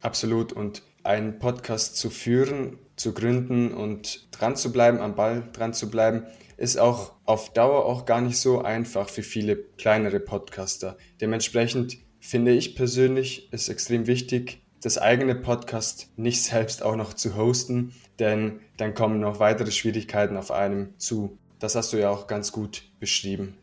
Absolut. 0.00 0.52
Und 0.52 0.82
einen 1.02 1.38
Podcast 1.38 1.96
zu 1.96 2.10
führen, 2.10 2.78
zu 2.96 3.14
gründen 3.14 3.72
und 3.72 4.28
dran 4.30 4.56
zu 4.56 4.72
bleiben, 4.72 4.98
am 4.98 5.14
Ball 5.14 5.48
dran 5.52 5.72
zu 5.72 5.90
bleiben, 5.90 6.24
ist 6.56 6.78
auch 6.78 7.12
auf 7.24 7.52
Dauer 7.52 7.86
auch 7.86 8.04
gar 8.04 8.20
nicht 8.20 8.38
so 8.38 8.60
einfach 8.60 9.08
für 9.08 9.22
viele 9.22 9.56
kleinere 9.56 10.20
Podcaster. 10.20 10.98
Dementsprechend 11.20 11.98
finde 12.18 12.52
ich 12.52 12.76
persönlich 12.76 13.50
ist 13.52 13.68
extrem 13.68 14.06
wichtig, 14.06 14.60
das 14.82 14.98
eigene 14.98 15.34
Podcast 15.34 16.10
nicht 16.16 16.42
selbst 16.42 16.82
auch 16.82 16.96
noch 16.96 17.14
zu 17.14 17.36
hosten, 17.36 17.94
denn 18.18 18.60
dann 18.76 18.94
kommen 18.94 19.20
noch 19.20 19.40
weitere 19.40 19.70
Schwierigkeiten 19.70 20.36
auf 20.36 20.50
einem 20.50 20.98
zu. 20.98 21.38
Das 21.58 21.74
hast 21.74 21.92
du 21.92 21.98
ja 21.98 22.10
auch 22.10 22.26
ganz 22.26 22.52
gut 22.52 22.84
beschrieben. 22.98 23.56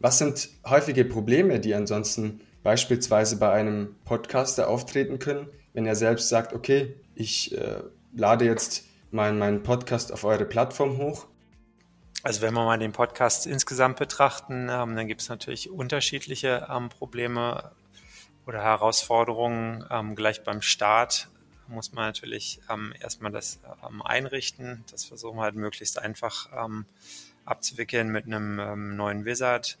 Was 0.00 0.18
sind 0.18 0.48
häufige 0.64 1.04
Probleme, 1.04 1.58
die 1.58 1.74
ansonsten 1.74 2.40
beispielsweise 2.62 3.38
bei 3.38 3.52
einem 3.52 3.96
Podcaster 4.04 4.68
auftreten 4.68 5.18
können, 5.18 5.48
wenn 5.72 5.86
er 5.86 5.96
selbst 5.96 6.28
sagt, 6.28 6.52
okay, 6.52 6.94
ich 7.14 7.56
äh, 7.56 7.82
lade 8.14 8.44
jetzt 8.44 8.84
meinen 9.10 9.38
mein 9.38 9.62
Podcast 9.62 10.12
auf 10.12 10.24
eure 10.24 10.44
Plattform 10.44 10.98
hoch? 10.98 11.26
Also 12.22 12.42
wenn 12.42 12.52
wir 12.54 12.64
mal 12.64 12.78
den 12.78 12.92
Podcast 12.92 13.46
insgesamt 13.46 13.98
betrachten, 13.98 14.68
ähm, 14.70 14.96
dann 14.96 15.06
gibt 15.06 15.20
es 15.20 15.28
natürlich 15.28 15.70
unterschiedliche 15.70 16.66
ähm, 16.70 16.88
Probleme 16.88 17.70
oder 18.46 18.62
Herausforderungen. 18.62 19.84
Ähm, 19.90 20.16
gleich 20.16 20.42
beim 20.42 20.60
Start 20.60 21.28
muss 21.68 21.92
man 21.92 22.06
natürlich 22.06 22.60
ähm, 22.70 22.92
erstmal 23.00 23.30
das 23.30 23.60
ähm, 23.86 24.02
einrichten. 24.02 24.84
Das 24.90 25.04
versuchen 25.04 25.36
wir 25.36 25.42
halt 25.42 25.54
möglichst 25.54 25.98
einfach 25.98 26.48
ähm, 26.56 26.86
abzuwickeln 27.44 28.08
mit 28.08 28.26
einem 28.26 28.96
neuen 28.96 29.24
Wizard, 29.24 29.78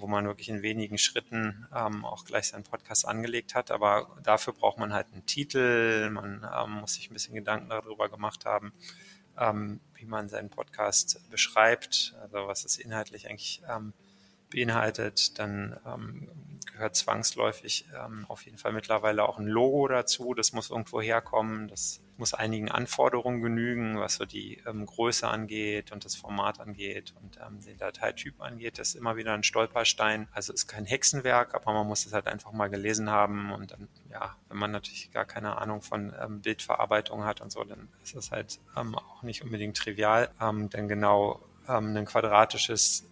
wo 0.00 0.06
man 0.06 0.26
wirklich 0.26 0.48
in 0.48 0.62
wenigen 0.62 0.98
Schritten 0.98 1.66
auch 1.70 2.24
gleich 2.24 2.48
seinen 2.48 2.64
Podcast 2.64 3.06
angelegt 3.06 3.54
hat. 3.54 3.70
Aber 3.70 4.16
dafür 4.22 4.52
braucht 4.52 4.78
man 4.78 4.92
halt 4.92 5.06
einen 5.12 5.26
Titel, 5.26 6.10
man 6.10 6.40
muss 6.80 6.94
sich 6.94 7.10
ein 7.10 7.14
bisschen 7.14 7.34
Gedanken 7.34 7.68
darüber 7.68 8.08
gemacht 8.08 8.44
haben, 8.44 8.72
ähm, 9.38 9.80
wie 9.94 10.06
man 10.06 10.28
seinen 10.28 10.50
Podcast 10.50 11.20
beschreibt, 11.30 12.14
also 12.20 12.46
was 12.46 12.64
es 12.64 12.78
inhaltlich 12.78 13.28
eigentlich 13.28 13.62
ähm, 13.68 13.92
beinhaltet, 14.50 15.38
dann 15.38 15.78
ähm, 15.86 16.28
gehört 16.72 16.96
zwangsläufig 16.96 17.86
ähm, 17.94 18.26
auf 18.28 18.44
jeden 18.44 18.58
Fall 18.58 18.72
mittlerweile 18.72 19.28
auch 19.28 19.38
ein 19.38 19.46
Logo 19.46 19.88
dazu. 19.88 20.34
Das 20.34 20.52
muss 20.52 20.70
irgendwo 20.70 21.00
herkommen. 21.00 21.68
Das 21.68 22.00
muss 22.18 22.34
einigen 22.34 22.70
Anforderungen 22.70 23.42
genügen, 23.42 23.98
was 23.98 24.14
so 24.14 24.24
die 24.24 24.62
ähm, 24.66 24.86
Größe 24.86 25.28
angeht 25.28 25.92
und 25.92 26.04
das 26.04 26.16
Format 26.16 26.60
angeht 26.60 27.14
und 27.20 27.38
ähm, 27.46 27.60
den 27.64 27.76
Dateityp 27.76 28.40
angeht. 28.40 28.78
Das 28.78 28.88
ist 28.88 28.94
immer 28.94 29.16
wieder 29.16 29.34
ein 29.34 29.42
Stolperstein. 29.42 30.28
Also 30.32 30.52
ist 30.52 30.66
kein 30.66 30.86
Hexenwerk, 30.86 31.54
aber 31.54 31.72
man 31.72 31.86
muss 31.86 32.06
es 32.06 32.12
halt 32.12 32.26
einfach 32.26 32.52
mal 32.52 32.68
gelesen 32.68 33.10
haben 33.10 33.52
und 33.52 33.72
dann, 33.72 33.88
ja, 34.10 34.36
wenn 34.48 34.58
man 34.58 34.70
natürlich 34.70 35.10
gar 35.12 35.24
keine 35.24 35.58
Ahnung 35.58 35.82
von 35.82 36.14
ähm, 36.20 36.40
Bildverarbeitung 36.40 37.24
hat 37.24 37.40
und 37.40 37.50
so, 37.52 37.64
dann 37.64 37.88
ist 38.02 38.16
das 38.16 38.30
halt 38.30 38.60
ähm, 38.76 38.94
auch 38.94 39.22
nicht 39.22 39.42
unbedingt 39.42 39.76
trivial. 39.76 40.30
Ähm, 40.40 40.70
denn 40.70 40.88
genau 40.88 41.40
ähm, 41.68 41.96
ein 41.96 42.04
quadratisches 42.04 43.08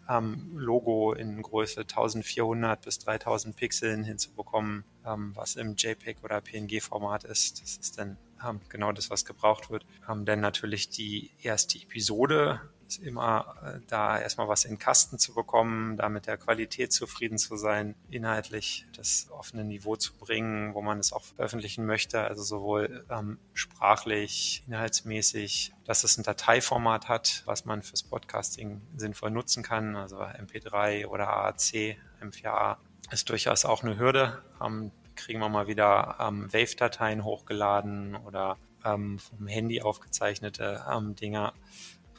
Logo 0.55 1.15
in 1.15 1.41
Größe 1.41 1.81
1400 1.81 2.83
bis 2.83 2.99
3000 2.99 3.57
Pixeln 3.57 4.05
hinzubekommen, 4.05 4.85
was 5.03 5.57
im 5.57 5.77
JPEG 5.77 6.23
oder 6.23 6.43
PNG-Format 6.43 7.25
ist. 7.25 7.63
Das 7.63 7.79
ist 7.79 7.99
dann 7.99 8.19
ähm, 8.49 8.61
genau 8.69 8.93
das, 8.93 9.11
was 9.11 9.25
gebraucht 9.25 9.71
wird. 9.71 9.85
Ähm, 10.09 10.25
denn 10.25 10.41
natürlich 10.41 10.89
die 10.89 11.31
erste 11.43 11.79
Episode 11.79 12.61
ist 12.87 12.99
immer 12.99 13.57
äh, 13.63 13.81
da 13.89 14.19
erstmal 14.19 14.49
was 14.49 14.65
in 14.65 14.79
Kasten 14.79 15.19
zu 15.19 15.35
bekommen, 15.35 15.97
da 15.97 16.09
mit 16.09 16.27
der 16.27 16.37
Qualität 16.37 16.93
zufrieden 16.93 17.39
zu 17.39 17.57
sein, 17.57 17.95
inhaltlich 18.11 18.87
das 18.97 19.29
offene 19.31 19.65
Niveau 19.65 19.97
zu 19.97 20.15
bringen, 20.15 20.75
wo 20.75 20.83
man 20.83 20.99
es 20.99 21.13
auch 21.13 21.25
veröffentlichen 21.25 21.87
möchte, 21.87 22.21
also 22.21 22.43
sowohl 22.43 23.05
ähm, 23.11 23.39
sprachlich, 23.53 24.65
inhaltsmäßig, 24.67 25.73
dass 25.85 26.05
es 26.05 26.19
ein 26.19 26.25
Dateiformat 26.25 27.09
hat, 27.09 27.43
was 27.47 27.65
man 27.65 27.83
fürs 27.83 28.03
Podcasting 28.03 28.81
sinnvoll 28.97 29.31
nutzen 29.31 29.63
kann, 29.63 29.97
also 29.97 30.19
MP3 30.19 31.07
oder 31.07 31.29
AAC, 31.29 31.97
M4A 32.21 32.77
ist 33.11 33.29
durchaus 33.29 33.65
auch 33.65 33.83
eine 33.83 33.99
Hürde. 33.99 34.43
Ähm, 34.63 34.91
kriegen 35.17 35.41
wir 35.41 35.49
mal 35.49 35.67
wieder 35.67 36.17
ähm, 36.21 36.53
Wave-Dateien 36.53 37.25
hochgeladen 37.25 38.17
oder 38.17 38.59
ähm, 38.85 39.19
vom 39.19 39.47
Handy 39.47 39.83
aufgezeichnete 39.83 40.85
ähm, 40.91 41.15
Dinger 41.17 41.55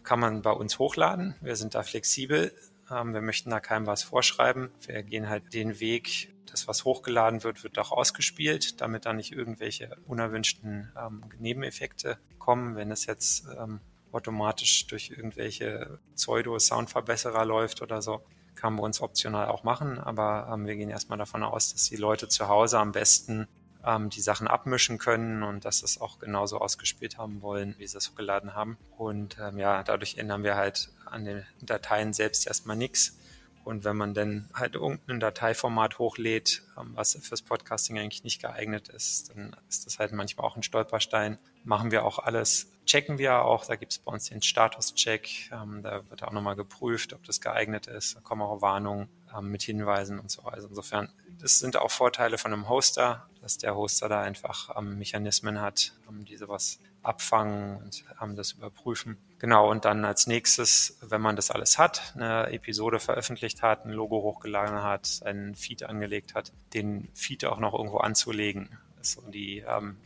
kann 0.04 0.20
man 0.20 0.42
bei 0.42 0.52
uns 0.52 0.80
hochladen. 0.80 1.36
Wir 1.42 1.56
sind 1.56 1.76
da 1.76 1.84
flexibel. 1.84 2.54
Ähm, 2.92 3.14
wir 3.14 3.22
möchten 3.22 3.50
da 3.50 3.60
keinem 3.60 3.88
was 3.88 4.04
vorschreiben. 4.04 4.70
Wir 4.86 5.04
gehen 5.04 5.28
halt 5.30 5.54
den 5.54 5.80
Weg, 5.80 6.34
das, 6.46 6.68
was 6.68 6.86
hochgeladen 6.86 7.44
wird, 7.44 7.64
wird 7.64 7.78
auch 7.80 7.92
ausgespielt, 7.92 8.80
damit 8.80 9.06
da 9.06 9.14
nicht 9.14 9.32
irgendwelche 9.32 9.98
unerwünschten 10.08 10.92
ähm, 10.98 11.24
Nebeneffekte 11.40 12.18
kommen. 12.40 12.76
Wenn 12.76 12.92
es 12.92 13.06
jetzt 13.06 13.46
ähm, 13.60 13.80
automatisch 14.12 14.88
durch 14.88 15.10
irgendwelche 15.10 16.00
Pseudo-Soundverbesserer 16.16 17.44
läuft 17.46 17.82
oder 17.82 18.02
so, 18.02 18.24
kann 18.56 18.78
bei 18.78 18.84
uns 18.84 19.02
optional 19.02 19.48
auch 19.48 19.64
machen. 19.64 20.00
Aber 20.00 20.50
ähm, 20.52 20.66
wir 20.66 20.76
gehen 20.76 20.90
erstmal 20.90 21.18
davon 21.18 21.44
aus, 21.44 21.74
dass 21.74 21.90
die 21.90 21.98
Leute 21.98 22.28
zu 22.28 22.48
Hause 22.48 22.80
am 22.80 22.92
besten 22.92 23.48
ähm, 23.86 24.10
die 24.10 24.22
Sachen 24.22 24.48
abmischen 24.48 24.98
können 24.98 25.44
und 25.44 25.66
dass 25.66 25.82
das 25.82 26.02
auch 26.02 26.20
genauso 26.20 26.60
ausgespielt 26.60 27.18
haben 27.18 27.42
wollen, 27.42 27.76
wie 27.78 27.88
sie 27.88 27.98
es 27.98 28.10
hochgeladen 28.10 28.56
haben. 28.56 28.78
Und 28.98 29.38
ähm, 29.40 29.58
ja, 29.60 29.84
dadurch 29.84 30.18
ändern 30.18 30.44
wir 30.44 30.56
halt 30.56 30.90
an 31.06 31.26
den 31.26 31.46
Dateien 31.62 32.14
selbst 32.14 32.48
erstmal 32.48 32.76
nichts. 32.76 33.18
Und 33.64 33.84
wenn 33.84 33.98
man 33.98 34.14
dann 34.14 34.48
halt 34.54 34.76
irgendein 34.76 35.20
Dateiformat 35.20 35.98
hochlädt, 35.98 36.64
ähm, 36.78 36.92
was 36.96 37.18
fürs 37.22 37.42
Podcasting 37.42 37.98
eigentlich 37.98 38.24
nicht 38.24 38.42
geeignet 38.42 38.90
ist, 38.90 39.30
dann 39.30 39.56
ist 39.70 39.86
das 39.86 40.00
halt 40.00 40.12
manchmal 40.12 40.46
auch 40.46 40.56
ein 40.56 40.64
Stolperstein. 40.64 41.38
Machen 41.64 41.92
wir 41.92 42.06
auch 42.06 42.20
alles, 42.20 42.72
checken 42.86 43.18
wir 43.18 43.44
auch. 43.44 43.66
Da 43.66 43.76
gibt 43.76 43.92
es 43.94 44.00
bei 44.00 44.12
uns 44.12 44.30
den 44.30 44.42
Status-Check. 44.42 45.52
Ähm, 45.52 45.82
da 45.84 46.10
wird 46.10 46.24
auch 46.24 46.32
nochmal 46.32 46.56
geprüft, 46.56 47.14
ob 47.14 47.24
das 47.24 47.42
geeignet 47.42 47.88
ist. 47.88 48.16
Da 48.16 48.20
kommen 48.22 48.42
auch 48.42 48.62
Warnungen 48.62 49.10
ähm, 49.36 49.52
mit 49.52 49.64
Hinweisen 49.64 50.20
und 50.20 50.32
so. 50.32 50.44
Also 50.44 50.68
insofern, 50.68 51.10
das 51.40 51.60
sind 51.60 51.78
auch 51.78 51.92
Vorteile 51.92 52.38
von 52.38 52.54
einem 52.54 52.70
Hoster, 52.70 53.28
dass 53.42 53.58
der 53.58 53.76
Hoster 53.76 54.10
da 54.10 54.22
einfach 54.22 54.80
Mechanismen 54.82 55.62
hat, 55.62 55.94
die 56.10 56.38
sowas 56.38 56.80
abfangen 57.04 57.78
und 57.78 58.04
das 58.36 58.54
überprüfen. 58.54 59.18
Genau, 59.38 59.70
und 59.70 59.86
dann 59.86 60.06
als 60.06 60.28
nächstes, 60.28 60.98
wenn 61.02 61.22
man 61.22 61.36
das 61.36 61.52
alles 61.52 61.78
hat, 61.78 62.14
eine 62.16 62.48
Episode 62.52 63.00
veröffentlicht 63.00 63.62
hat, 63.62 63.86
ein 63.86 63.92
Logo 63.92 64.22
hochgeladen 64.24 64.82
hat, 64.82 65.22
einen 65.24 65.56
Feed 65.56 65.84
angelegt 65.84 66.34
hat, 66.34 66.52
den 66.74 67.10
Feed 67.14 67.46
auch 67.46 67.60
noch 67.60 67.74
irgendwo 67.74 67.98
anzulegen. 67.98 68.70
So 69.02 69.22
die, 69.30 69.60
ähm, 69.60 69.98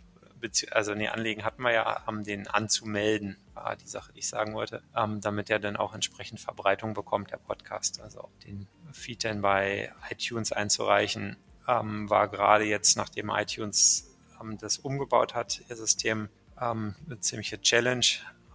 also 0.72 0.94
nee, 0.96 1.08
anlegen 1.08 1.44
hatten 1.44 1.62
wir 1.62 1.72
ja, 1.72 2.04
um 2.08 2.24
den 2.24 2.48
anzumelden, 2.48 3.38
war 3.54 3.76
die 3.76 3.88
Sache, 3.88 4.14
die 4.14 4.20
ich 4.20 4.28
sagen 4.28 4.54
wollte, 4.54 4.82
ähm, 4.96 5.22
damit 5.22 5.50
er 5.50 5.60
dann 5.60 5.76
auch 5.76 5.94
entsprechend 5.94 6.40
Verbreitung 6.40 6.94
bekommt, 6.94 7.32
der 7.32 7.38
Podcast. 7.38 8.02
Also 8.02 8.30
den 8.46 8.68
Feed 8.92 9.24
dann 9.24 9.42
bei 9.42 9.92
iTunes 10.10 10.52
einzureichen, 10.52 11.38
ähm, 11.68 12.10
war 12.10 12.28
gerade 12.28 12.66
jetzt, 12.66 12.98
nachdem 12.98 13.30
iTunes 13.30 14.16
ähm, 14.42 14.58
das 14.58 14.78
umgebaut 14.78 15.36
hat, 15.36 15.62
ihr 15.70 15.76
System, 15.76 16.30
eine 16.62 16.94
ziemliche 17.22 17.62
Challenge, 17.62 18.06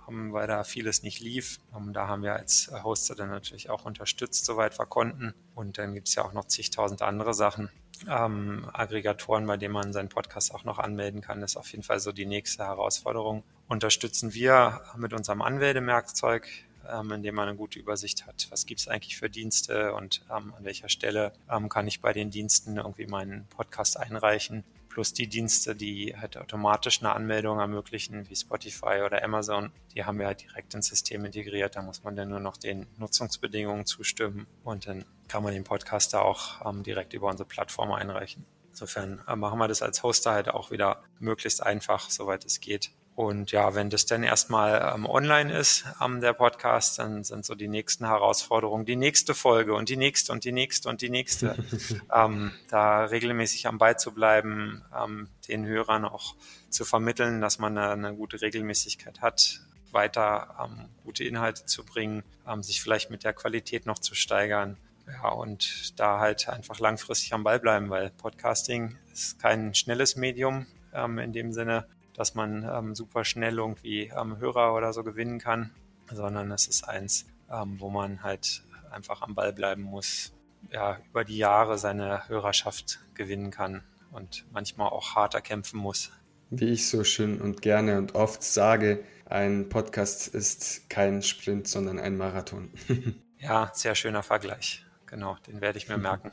weil 0.07 0.47
da 0.47 0.63
vieles 0.63 1.03
nicht 1.03 1.21
lief. 1.21 1.59
Da 1.95 2.07
haben 2.07 2.23
wir 2.23 2.35
als 2.35 2.71
Hoster 2.83 3.15
dann 3.15 3.31
natürlich 3.31 3.71
auch 3.71 3.87
unterstützt, 3.87 4.45
soweit 4.45 4.79
wir 4.79 4.85
konnten. 4.85 5.33
Und 5.55 5.79
dann 5.79 5.95
gibt 5.95 6.09
es 6.09 6.15
ja 6.15 6.23
auch 6.23 6.35
noch 6.35 6.45
zigtausend 6.45 7.01
andere 7.01 7.33
Sachen. 7.33 7.71
Ähm, 8.09 8.67
Aggregatoren, 8.73 9.47
bei 9.47 9.57
denen 9.57 9.75
man 9.75 9.93
seinen 9.93 10.09
Podcast 10.09 10.55
auch 10.55 10.65
noch 10.65 10.79
anmelden 10.79 11.21
kann, 11.21 11.43
ist 11.43 11.57
auf 11.57 11.71
jeden 11.71 11.83
Fall 11.83 12.01
so 12.01 12.13
die 12.13 12.27
nächste 12.27 12.65
Herausforderung. 12.65 13.43
Unterstützen 13.69 14.35
wir 14.35 14.81
mit 14.97 15.13
unserem 15.13 15.43
Anmeldemerkzeug, 15.43 16.49
ähm, 16.91 17.13
indem 17.13 17.35
man 17.35 17.49
eine 17.49 17.57
gute 17.57 17.79
Übersicht 17.79 18.27
hat, 18.27 18.47
was 18.51 18.67
gibt 18.67 18.81
es 18.81 18.89
eigentlich 18.89 19.17
für 19.17 19.31
Dienste 19.31 19.95
und 19.95 20.23
ähm, 20.31 20.55
an 20.57 20.65
welcher 20.65 20.89
Stelle 20.89 21.33
ähm, 21.51 21.69
kann 21.69 21.87
ich 21.87 22.01
bei 22.01 22.13
den 22.13 22.31
Diensten 22.31 22.77
irgendwie 22.77 23.07
meinen 23.07 23.47
Podcast 23.49 23.99
einreichen 23.99 24.65
plus 24.95 25.13
die 25.13 25.27
Dienste, 25.27 25.75
die 25.75 26.17
halt 26.17 26.37
automatisch 26.37 27.03
eine 27.03 27.13
Anmeldung 27.13 27.59
ermöglichen, 27.59 28.31
wie 28.31 28.37
Spotify 28.37 29.03
oder 29.05 29.25
Amazon, 29.25 29.73
die 29.93 30.05
haben 30.05 30.21
wir 30.21 30.27
halt 30.27 30.43
direkt 30.43 30.73
ins 30.73 30.87
System 30.87 31.25
integriert. 31.25 31.75
Da 31.75 31.83
muss 31.83 32.05
man 32.05 32.15
dann 32.15 32.29
nur 32.29 32.39
noch 32.39 32.57
den 32.57 32.87
Nutzungsbedingungen 32.97 33.87
zustimmen 33.87 34.47
und 34.63 34.87
dann 34.87 35.05
kann 35.27 35.43
man 35.43 35.53
den 35.53 35.65
Podcast 35.65 36.15
da 36.15 36.21
auch 36.21 36.65
ähm, 36.65 36.85
direkt 36.85 37.13
über 37.13 37.29
unsere 37.29 37.49
Plattform 37.49 37.91
einreichen. 37.91 38.47
Insofern 38.71 39.21
äh, 39.27 39.35
machen 39.35 39.59
wir 39.59 39.67
das 39.67 39.83
als 39.83 40.05
Hoster 40.05 40.31
halt 40.31 40.49
auch 40.49 40.71
wieder 40.71 41.03
möglichst 41.19 41.61
einfach, 41.61 42.09
soweit 42.09 42.45
es 42.45 42.61
geht. 42.61 42.93
Und 43.15 43.53
ja, 43.53 43.77
wenn 43.77 43.91
das 43.91 44.07
dann 44.07 44.25
erstmal 44.25 44.93
ähm, 44.93 45.07
online 45.07 45.57
ist, 45.57 45.85
ähm, 46.03 46.21
der 46.21 46.33
Podcast, 46.33 46.99
dann 46.99 47.23
sind 47.23 47.45
so 47.45 47.55
die 47.55 47.69
nächsten 47.69 48.07
Herausforderungen, 48.07 48.85
die 48.87 48.97
nächste 48.97 49.35
Folge 49.35 49.75
und 49.75 49.89
die 49.89 49.97
nächste 49.97 50.33
und 50.33 50.45
die 50.45 50.51
nächste 50.51 50.89
und 50.89 51.01
die 51.01 51.11
nächste, 51.11 51.57
ähm, 52.15 52.51
da 52.69 53.05
regelmäßig 53.05 53.69
am 53.69 53.79
Ball 53.79 53.97
zu 53.97 54.13
bleiben, 54.13 54.83
ähm, 54.97 55.29
den 55.47 55.65
Hörern 55.65 56.05
auch 56.05 56.35
zu 56.71 56.85
vermitteln, 56.85 57.41
dass 57.41 57.61
man 57.61 57.79
eine, 57.79 57.93
eine 57.93 58.17
gute 58.17 58.41
Regelmäßigkeit 58.41 59.21
hat, 59.21 59.61
weiter 59.93 60.57
ähm, 60.65 60.89
gute 61.05 61.23
Inhalte 61.23 61.67
zu 61.67 61.85
bringen, 61.85 62.25
ähm, 62.49 62.65
sich 62.65 62.83
vielleicht 62.83 63.11
mit 63.11 63.23
der 63.23 63.33
Qualität 63.33 63.87
noch 63.87 64.01
zu 64.01 64.17
steigern. 64.17 64.77
Ja, 65.07 65.29
und 65.29 66.01
da 66.01 66.19
halt 66.19 66.49
einfach 66.49 66.81
langfristig 66.81 67.33
am 67.33 67.45
Ball 67.45 67.61
bleiben, 67.61 67.91
weil 67.91 68.11
Podcasting 68.11 68.97
ist 69.13 69.39
kein 69.39 69.75
schnelles 69.75 70.17
Medium 70.17 70.67
in 70.95 71.33
dem 71.33 71.53
Sinne, 71.53 71.89
dass 72.15 72.35
man 72.35 72.69
ähm, 72.71 72.95
super 72.95 73.25
schnell 73.25 73.59
irgendwie 73.59 74.13
ähm, 74.17 74.39
Hörer 74.39 74.75
oder 74.75 74.93
so 74.93 75.05
gewinnen 75.05 75.39
kann, 75.39 75.71
sondern 76.13 76.51
es 76.53 76.67
ist 76.67 76.89
eins, 76.89 77.27
ähm, 77.51 77.77
wo 77.79 77.91
man 77.91 78.23
halt 78.23 78.63
einfach 78.91 79.23
am 79.23 79.35
Ball 79.35 79.53
bleiben 79.53 79.83
muss, 79.83 80.33
ja, 80.71 80.99
über 81.11 81.25
die 81.25 81.37
Jahre 81.37 81.79
seine 81.79 82.29
Hörerschaft 82.29 83.01
gewinnen 83.15 83.51
kann 83.51 83.83
und 84.13 84.47
manchmal 84.53 84.89
auch 84.89 85.15
harter 85.15 85.41
kämpfen 85.41 85.79
muss. 85.79 86.11
Wie 86.51 86.71
ich 86.71 86.89
so 86.89 87.05
schön 87.05 87.41
und 87.41 87.63
gerne 87.63 87.99
und 87.99 88.15
oft 88.15 88.43
sage, 88.43 89.03
ein 89.27 89.69
Podcast 89.69 90.29
ist 90.29 90.89
kein 90.89 91.23
Sprint, 91.23 91.67
sondern 91.67 91.99
ein 91.99 92.17
Marathon. 92.17 92.71
ja, 93.39 93.71
sehr 93.75 93.95
schöner 93.95 94.23
Vergleich. 94.23 94.85
Genau, 95.07 95.37
den 95.47 95.61
werde 95.61 95.79
ich 95.79 95.89
mir 95.89 95.99
merken. 95.99 96.31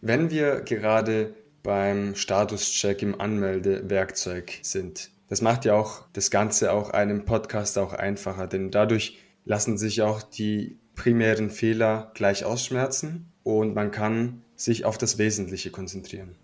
Wenn 0.00 0.30
wir 0.30 0.60
gerade 0.60 1.34
beim 1.62 2.14
Statuscheck 2.14 3.02
im 3.02 3.20
Anmeldewerkzeug 3.20 4.58
sind, 4.62 5.10
das 5.28 5.42
macht 5.42 5.64
ja 5.64 5.74
auch 5.74 6.04
das 6.12 6.30
Ganze 6.30 6.72
auch 6.72 6.90
einem 6.90 7.24
Podcast 7.24 7.78
auch 7.78 7.92
einfacher, 7.92 8.46
denn 8.46 8.70
dadurch 8.70 9.18
lassen 9.44 9.78
sich 9.78 10.02
auch 10.02 10.22
die 10.22 10.78
primären 10.94 11.50
Fehler 11.50 12.10
gleich 12.14 12.44
ausschmerzen 12.44 13.32
und 13.42 13.74
man 13.74 13.90
kann 13.90 14.42
sich 14.56 14.84
auf 14.84 14.98
das 14.98 15.18
Wesentliche 15.18 15.70
konzentrieren. 15.70 16.36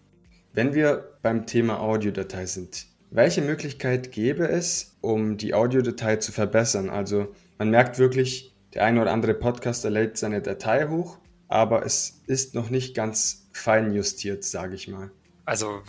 Wenn 0.53 0.75
wir 0.75 1.19
beim 1.23 1.47
Thema 1.47 1.81
Audiodatei 1.81 2.47
sind, 2.47 2.87
welche 3.11 3.43
Möglichkeit 3.43 4.13
gäbe 4.13 4.49
es, 4.49 4.97
um 5.01 5.37
die 5.37 5.55
Audiodatei 5.55 6.17
zu 6.17 6.33
verbessern? 6.33 6.91
Also 6.91 7.35
man 7.59 7.71
merkt 7.71 7.99
wirklich, 7.99 8.55
der 8.75 8.85
eine 8.85 9.03
oder 9.03 9.13
andere 9.13 9.35
Podcaster 9.35 9.91
lädt 9.91 10.17
seine 10.17 10.43
Datei 10.43 10.87
hoch, 10.89 11.19
aber 11.49 11.85
es 11.85 12.23
ist 12.27 12.55
noch 12.55 12.71
nicht 12.71 12.95
ganz 12.95 13.49
fein 13.53 13.93
justiert, 13.93 14.45
sage 14.45 14.77
ich 14.77 14.87
mal. 14.87 15.11
Also 15.51 15.83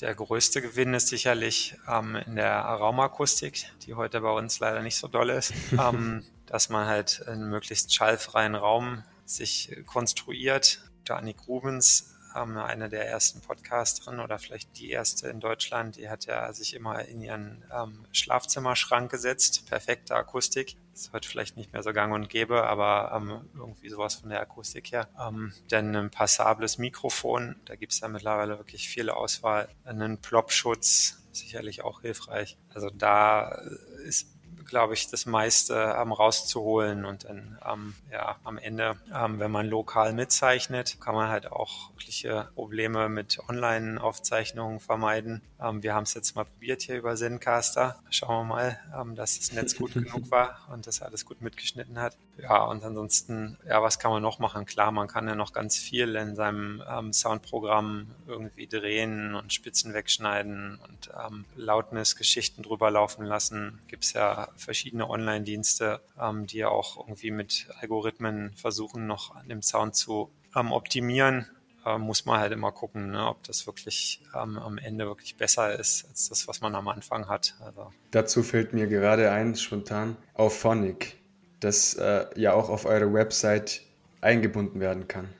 der 0.00 0.14
größte 0.14 0.62
Gewinn 0.62 0.94
ist 0.94 1.08
sicherlich 1.08 1.76
ähm, 1.88 2.14
in 2.14 2.36
der 2.36 2.60
Raumakustik, 2.60 3.66
die 3.84 3.94
heute 3.94 4.20
bei 4.20 4.30
uns 4.30 4.60
leider 4.60 4.82
nicht 4.82 4.94
so 4.94 5.08
doll 5.08 5.30
ist, 5.30 5.52
ähm, 5.72 6.24
dass 6.46 6.68
man 6.68 6.86
halt 6.86 7.26
einen 7.26 7.50
möglichst 7.50 7.92
schallfreien 7.92 8.54
Raum 8.54 9.02
sich 9.24 9.76
konstruiert. 9.84 10.88
Dani 11.04 11.34
Grubens 11.34 12.14
ähm, 12.36 12.56
eine 12.56 12.88
der 12.88 13.08
ersten 13.08 13.40
Podcasterinnen 13.40 14.20
oder 14.20 14.38
vielleicht 14.38 14.78
die 14.78 14.92
erste 14.92 15.26
in 15.26 15.40
Deutschland, 15.40 15.96
die 15.96 16.08
hat 16.08 16.26
ja 16.26 16.52
sich 16.52 16.74
immer 16.74 17.04
in 17.04 17.20
ihren 17.20 17.64
ähm, 17.76 18.06
Schlafzimmerschrank 18.12 19.10
gesetzt, 19.10 19.66
perfekte 19.68 20.14
Akustik. 20.14 20.76
Ist 20.92 21.12
heute 21.12 21.28
vielleicht 21.28 21.56
nicht 21.56 21.72
mehr 21.72 21.82
so 21.82 21.92
gang 21.92 22.12
und 22.12 22.28
gäbe, 22.28 22.64
aber 22.64 23.12
ähm, 23.16 23.48
irgendwie 23.54 23.88
sowas 23.88 24.16
von 24.16 24.30
der 24.30 24.40
Akustik 24.40 24.92
her. 24.92 25.08
Ähm, 25.18 25.52
dann 25.68 25.94
ein 25.94 26.10
passables 26.10 26.78
Mikrofon, 26.78 27.56
da 27.64 27.76
gibt 27.76 27.92
es 27.92 28.00
ja 28.00 28.08
mittlerweile 28.08 28.58
wirklich 28.58 28.88
viele 28.88 29.16
Auswahl. 29.16 29.68
Einen 29.84 30.18
Plopschutz, 30.18 31.22
sicherlich 31.32 31.82
auch 31.82 32.00
hilfreich. 32.02 32.58
Also 32.74 32.90
da 32.90 33.60
ist 34.04 34.28
glaube 34.70 34.94
ich, 34.94 35.08
das 35.08 35.26
meiste 35.26 35.74
ähm, 35.74 36.12
rauszuholen. 36.12 37.04
Und 37.04 37.24
dann 37.24 37.58
ähm, 37.70 37.94
ja, 38.10 38.36
am 38.44 38.56
Ende, 38.56 38.96
ähm, 39.14 39.38
wenn 39.38 39.50
man 39.50 39.66
lokal 39.68 40.14
mitzeichnet, 40.14 40.96
kann 41.00 41.14
man 41.14 41.28
halt 41.28 41.52
auch 41.52 41.90
wirkliche 41.90 42.48
Probleme 42.54 43.08
mit 43.08 43.38
Online-Aufzeichnungen 43.48 44.80
vermeiden. 44.80 45.42
Ähm, 45.60 45.82
wir 45.82 45.94
haben 45.94 46.04
es 46.04 46.14
jetzt 46.14 46.34
mal 46.36 46.44
probiert 46.44 46.82
hier 46.82 46.96
über 46.96 47.14
Zencaster. 47.16 47.98
Schauen 48.08 48.48
wir 48.48 48.54
mal, 48.54 48.80
ähm, 48.98 49.16
dass 49.16 49.38
das 49.38 49.52
Netz 49.52 49.76
gut 49.76 49.92
genug 49.94 50.30
war 50.30 50.68
und 50.72 50.86
das 50.86 51.02
alles 51.02 51.26
gut 51.26 51.42
mitgeschnitten 51.42 51.98
hat. 51.98 52.16
Ja, 52.38 52.64
und 52.64 52.82
ansonsten, 52.84 53.58
ja, 53.66 53.82
was 53.82 53.98
kann 53.98 54.12
man 54.12 54.22
noch 54.22 54.38
machen? 54.38 54.64
Klar, 54.64 54.92
man 54.92 55.08
kann 55.08 55.28
ja 55.28 55.34
noch 55.34 55.52
ganz 55.52 55.76
viel 55.76 56.14
in 56.14 56.36
seinem 56.36 56.82
ähm, 56.88 57.12
Soundprogramm 57.12 58.06
irgendwie 58.26 58.66
drehen 58.66 59.34
und 59.34 59.52
Spitzen 59.52 59.92
wegschneiden 59.92 60.78
und 60.86 61.10
Lautness-Geschichten 61.56 62.62
drüber 62.62 62.90
laufen 62.90 63.24
lassen. 63.24 63.80
Gibt 63.88 64.04
es 64.04 64.12
ja 64.12 64.48
verschiedene 64.60 65.08
Online-Dienste, 65.08 66.00
ähm, 66.20 66.46
die 66.46 66.58
ja 66.58 66.68
auch 66.68 66.96
irgendwie 66.98 67.30
mit 67.30 67.68
Algorithmen 67.80 68.52
versuchen, 68.56 69.06
noch 69.06 69.34
an 69.34 69.48
dem 69.48 69.62
Sound 69.62 69.96
zu 69.96 70.30
ähm, 70.56 70.72
optimieren. 70.72 71.46
Äh, 71.84 71.98
muss 71.98 72.26
man 72.26 72.40
halt 72.40 72.52
immer 72.52 72.72
gucken, 72.72 73.12
ne, 73.12 73.26
ob 73.26 73.42
das 73.44 73.66
wirklich 73.66 74.22
ähm, 74.34 74.58
am 74.58 74.78
Ende 74.78 75.06
wirklich 75.06 75.36
besser 75.36 75.78
ist 75.78 76.06
als 76.08 76.28
das, 76.28 76.46
was 76.46 76.60
man 76.60 76.74
am 76.74 76.88
Anfang 76.88 77.28
hat. 77.28 77.54
Also. 77.64 77.90
Dazu 78.10 78.42
fällt 78.42 78.74
mir 78.74 78.86
gerade 78.86 79.30
ein, 79.30 79.56
spontan, 79.56 80.16
auf 80.34 80.58
Phonic, 80.58 81.16
das 81.60 81.94
äh, 81.94 82.26
ja 82.36 82.52
auch 82.52 82.68
auf 82.68 82.84
eure 82.84 83.12
Website 83.12 83.82
eingebunden 84.20 84.80
werden 84.80 85.08
kann. 85.08 85.30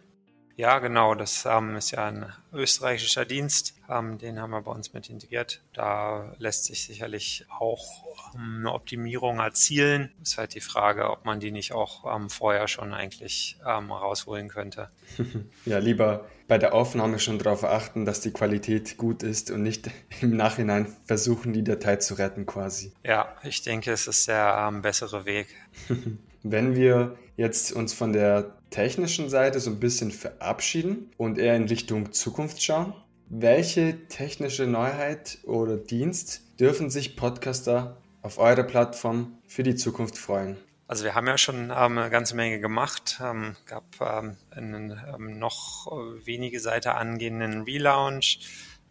Ja, 0.61 0.79
genau. 0.79 1.15
Das 1.15 1.47
ähm, 1.47 1.75
ist 1.77 1.91
ja 1.93 2.09
ein 2.09 2.27
österreichischer 2.53 3.25
Dienst. 3.25 3.77
Ähm, 3.89 4.19
den 4.19 4.39
haben 4.39 4.51
wir 4.51 4.61
bei 4.61 4.71
uns 4.71 4.93
mit 4.93 5.09
integriert. 5.09 5.63
Da 5.73 6.35
lässt 6.37 6.67
sich 6.67 6.85
sicherlich 6.85 7.47
auch 7.59 8.35
ähm, 8.35 8.59
eine 8.59 8.73
Optimierung 8.75 9.39
erzielen. 9.39 10.13
Ist 10.23 10.37
halt 10.37 10.55
die 10.55 10.61
Frage, 10.61 11.09
ob 11.09 11.25
man 11.25 11.41
die 11.41 11.51
nicht 11.51 11.73
auch 11.73 12.15
ähm, 12.15 12.29
vorher 12.29 12.69
schon 12.69 12.93
eigentlich 12.93 13.57
ähm, 13.67 13.91
rausholen 13.91 14.49
könnte. 14.49 14.91
Ja, 15.65 15.79
lieber 15.79 16.27
bei 16.49 16.59
der 16.59 16.75
Aufnahme 16.75 17.19
schon 17.19 17.39
darauf 17.39 17.65
achten, 17.65 18.05
dass 18.05 18.21
die 18.21 18.33
Qualität 18.33 18.97
gut 18.97 19.23
ist 19.23 19.51
und 19.51 19.63
nicht 19.63 19.91
im 20.21 20.37
Nachhinein 20.37 20.95
versuchen, 21.07 21.55
die 21.55 21.65
Datei 21.65 21.97
zu 21.97 22.15
retten 22.15 22.45
quasi. 22.45 22.93
Ja, 23.03 23.35
ich 23.45 23.63
denke, 23.63 23.93
es 23.93 24.07
ist 24.07 24.29
der 24.29 24.67
ähm, 24.69 24.83
bessere 24.83 25.25
Weg. 25.25 25.49
Wenn 26.43 26.75
wir 26.75 27.17
jetzt 27.37 27.73
uns 27.73 27.95
von 27.95 28.13
der 28.13 28.60
technischen 28.71 29.29
Seite 29.29 29.61
so 29.61 29.71
ein 29.71 29.81
bisschen 29.81 30.11
verabschieden 30.11 31.11
und 31.17 31.39
eher 31.39 31.57
in 31.57 31.67
Richtung 31.67 32.13
Zukunft 32.13 32.63
schauen, 32.63 32.95
welche 33.29 34.09
technische 34.09 34.67
Neuheit 34.67 35.39
oder 35.45 35.77
Dienst 35.77 36.43
dürfen 36.59 36.91
sich 36.91 37.17
Podcaster 37.17 37.97
auf 38.23 38.39
eurer 38.39 38.65
Plattform 38.65 39.39
für 39.47 39.63
die 39.63 39.77
Zukunft 39.77 40.19
freuen? 40.19 40.57
Also 40.89 41.05
wir 41.05 41.15
haben 41.15 41.29
ja 41.29 41.39
schon 41.39 41.71
ähm, 41.71 41.99
eine 41.99 42.11
ganze 42.11 42.35
Menge 42.35 42.59
gemacht. 42.59 43.21
Ähm, 43.23 43.55
gab 43.67 43.85
ähm, 44.01 44.37
einen 44.51 45.01
ähm, 45.15 45.39
noch 45.39 45.87
wenige 46.25 46.59
Seite 46.59 46.97
angehenden 46.97 47.63
Relaunch 47.63 48.41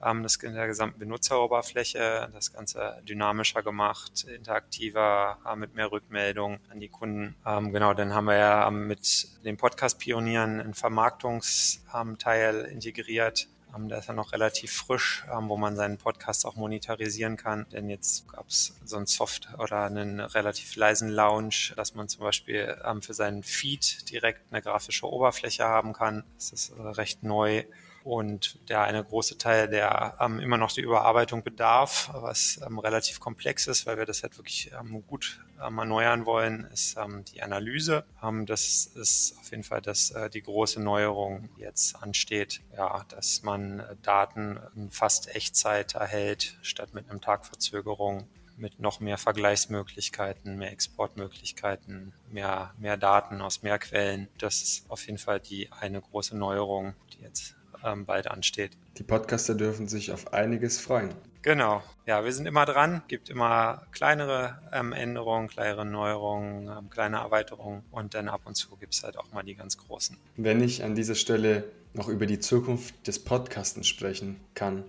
ähm, 0.05 0.23
das 0.23 0.35
in 0.38 0.53
der 0.53 0.67
gesamten 0.67 0.99
Benutzeroberfläche, 0.99 2.29
das 2.33 2.53
Ganze 2.53 3.01
dynamischer 3.07 3.63
gemacht, 3.63 4.23
interaktiver, 4.23 5.38
äh, 5.45 5.55
mit 5.55 5.75
mehr 5.75 5.91
Rückmeldungen 5.91 6.59
an 6.69 6.79
die 6.79 6.89
Kunden. 6.89 7.35
Ähm, 7.45 7.71
genau, 7.71 7.93
dann 7.93 8.13
haben 8.13 8.25
wir 8.25 8.38
ja 8.38 8.67
ähm, 8.67 8.88
mit 8.88 9.27
den 9.43 9.57
Podcast-Pionieren 9.57 10.59
einen 10.59 10.73
Vermarktungsteil 10.73 12.65
integriert, 12.65 13.47
um, 13.73 13.88
der 13.88 13.99
ist 13.99 14.07
ja 14.07 14.13
noch 14.13 14.31
relativ 14.31 14.73
frisch, 14.73 15.25
um, 15.31 15.49
wo 15.49 15.57
man 15.57 15.75
seinen 15.75 15.97
Podcast 15.97 16.45
auch 16.45 16.55
monetarisieren 16.55 17.38
kann. 17.38 17.67
Denn 17.71 17.89
jetzt 17.89 18.27
gab 18.31 18.47
es 18.47 18.75
so 18.83 18.97
ein 18.97 19.05
Soft 19.05 19.49
oder 19.57 19.83
einen 19.83 20.19
relativ 20.19 20.75
leisen 20.75 21.09
Lounge, 21.09 21.73
dass 21.75 21.93
man 21.93 22.07
zum 22.09 22.21
Beispiel 22.21 22.77
um, 22.89 23.01
für 23.01 23.13
seinen 23.13 23.43
Feed 23.43 24.09
direkt 24.09 24.51
eine 24.51 24.62
grafische 24.62 25.07
Oberfläche 25.07 25.65
haben 25.65 25.93
kann. 25.93 26.23
Das 26.35 26.51
ist 26.51 26.69
äh, 26.71 26.81
recht 26.81 27.23
neu 27.23 27.63
und 28.10 28.58
der 28.69 28.82
eine 28.82 29.04
große 29.04 29.38
Teil, 29.38 29.69
der 29.69 30.17
ähm, 30.19 30.39
immer 30.39 30.58
noch 30.58 30.72
die 30.72 30.82
Überarbeitung 30.82 31.43
bedarf, 31.43 32.10
was 32.13 32.60
ähm, 32.65 32.80
relativ 32.80 33.19
komplex 33.19 33.67
ist, 33.67 33.86
weil 33.86 34.00
wir 34.00 34.06
das 34.08 34.24
halt 34.24 34.38
wirklich 34.38 34.72
ähm, 34.80 35.06
gut 35.06 35.39
ähm, 35.63 35.78
erneuern 35.78 36.26
wollen, 36.26 36.67
ist 36.74 36.98
ähm, 36.98 37.24
die 37.26 37.43
Analyse. 37.43 38.06
Ähm, 38.24 38.48
das 38.48 38.88
ist 38.88 39.38
auf 39.39 39.52
jeden 39.52 39.63
Fall 39.63 39.82
das, 39.82 40.10
äh, 40.10 40.30
die 40.30 40.41
große 40.41 40.82
Neuerung, 40.82 41.50
die 41.56 41.62
jetzt 41.62 42.02
ansteht, 42.02 42.62
ja, 42.76 43.06
dass 43.10 43.43
man 43.43 43.80
äh, 43.80 43.95
Daten 44.02 44.60
in 44.76 44.89
fast 44.89 45.36
Echtzeit 45.36 45.93
erhält, 45.93 46.58
statt 46.63 46.95
mit 46.95 47.10
einem 47.10 47.22
Tag 47.22 47.45
Verzögerung 47.45 48.28
mit 48.58 48.80
noch 48.80 49.00
mehr 49.00 49.17
Vergleichsmöglichkeiten, 49.17 50.58
mehr 50.58 50.72
Exportmöglichkeiten, 50.72 52.13
mehr, 52.30 52.74
mehr 52.78 52.98
Daten 52.98 53.39
aus 53.39 53.62
mehr 53.62 53.80
Quellen. 53.80 54.28
Das 54.38 54.62
ist 54.62 54.89
auf 54.89 55.06
jeden 55.06 55.17
Fall 55.17 55.39
die 55.39 55.72
eine 55.72 56.02
große 56.02 56.36
Neuerung, 56.36 56.93
die 57.13 57.22
jetzt 57.22 57.56
ähm, 57.86 58.06
bald 58.06 58.28
ansteht. 58.28 58.72
Die 58.98 59.04
Podcaster 59.04 59.56
dürfen 59.56 59.88
sich 59.88 60.12
auf 60.12 60.34
einiges 60.34 60.80
freuen. 60.80 61.10
Genau. 61.42 61.82
Ja, 62.06 62.26
wir 62.26 62.34
sind 62.34 62.46
immer 62.48 62.65
dran, 62.65 63.02
gibt 63.08 63.30
immer 63.30 63.84
kleinere 63.92 64.60
ähm, 64.74 64.92
Änderungen, 64.92 65.48
kleinere 65.48 65.86
Neuerungen, 65.86 66.68
ähm, 66.68 66.89
kleine 66.89 67.18
Erweiterungen 67.18 67.84
und 67.92 68.13
dann 68.13 68.28
ab 68.28 68.42
und 68.46 68.56
zu 68.56 68.76
gibt 68.76 68.94
es 68.94 69.04
halt 69.04 69.18
auch 69.18 69.32
mal 69.32 69.44
die 69.44 69.56
ganz 69.56 69.78
großen. 69.78 70.18
Wenn 70.36 70.62
ich 70.62 70.84
an 70.84 70.96
dieser 70.96 71.15
Stelle 71.15 71.63
noch 71.94 72.08
über 72.08 72.26
die 72.26 72.39
Zukunft 72.39 73.08
des 73.08 73.20
Podcasten 73.20 73.84
sprechen 73.84 74.39
kann. 74.54 74.84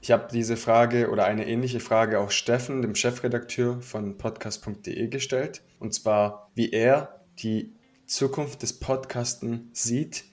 Ich 0.00 0.10
habe 0.12 0.28
diese 0.32 0.56
Frage 0.56 1.10
oder 1.10 1.24
eine 1.24 1.46
ähnliche 1.46 1.80
Frage 1.80 2.20
auch 2.20 2.30
Steffen, 2.30 2.82
dem 2.82 2.94
Chefredakteur 2.94 3.82
von 3.82 4.16
podcast.de 4.16 5.08
gestellt. 5.08 5.62
Und 5.80 5.92
zwar, 5.92 6.50
wie 6.54 6.70
er 6.70 7.20
die 7.40 7.72
Zukunft 8.06 8.62
des 8.62 8.78
Podcasten 8.78 9.70
sieht 9.72 10.24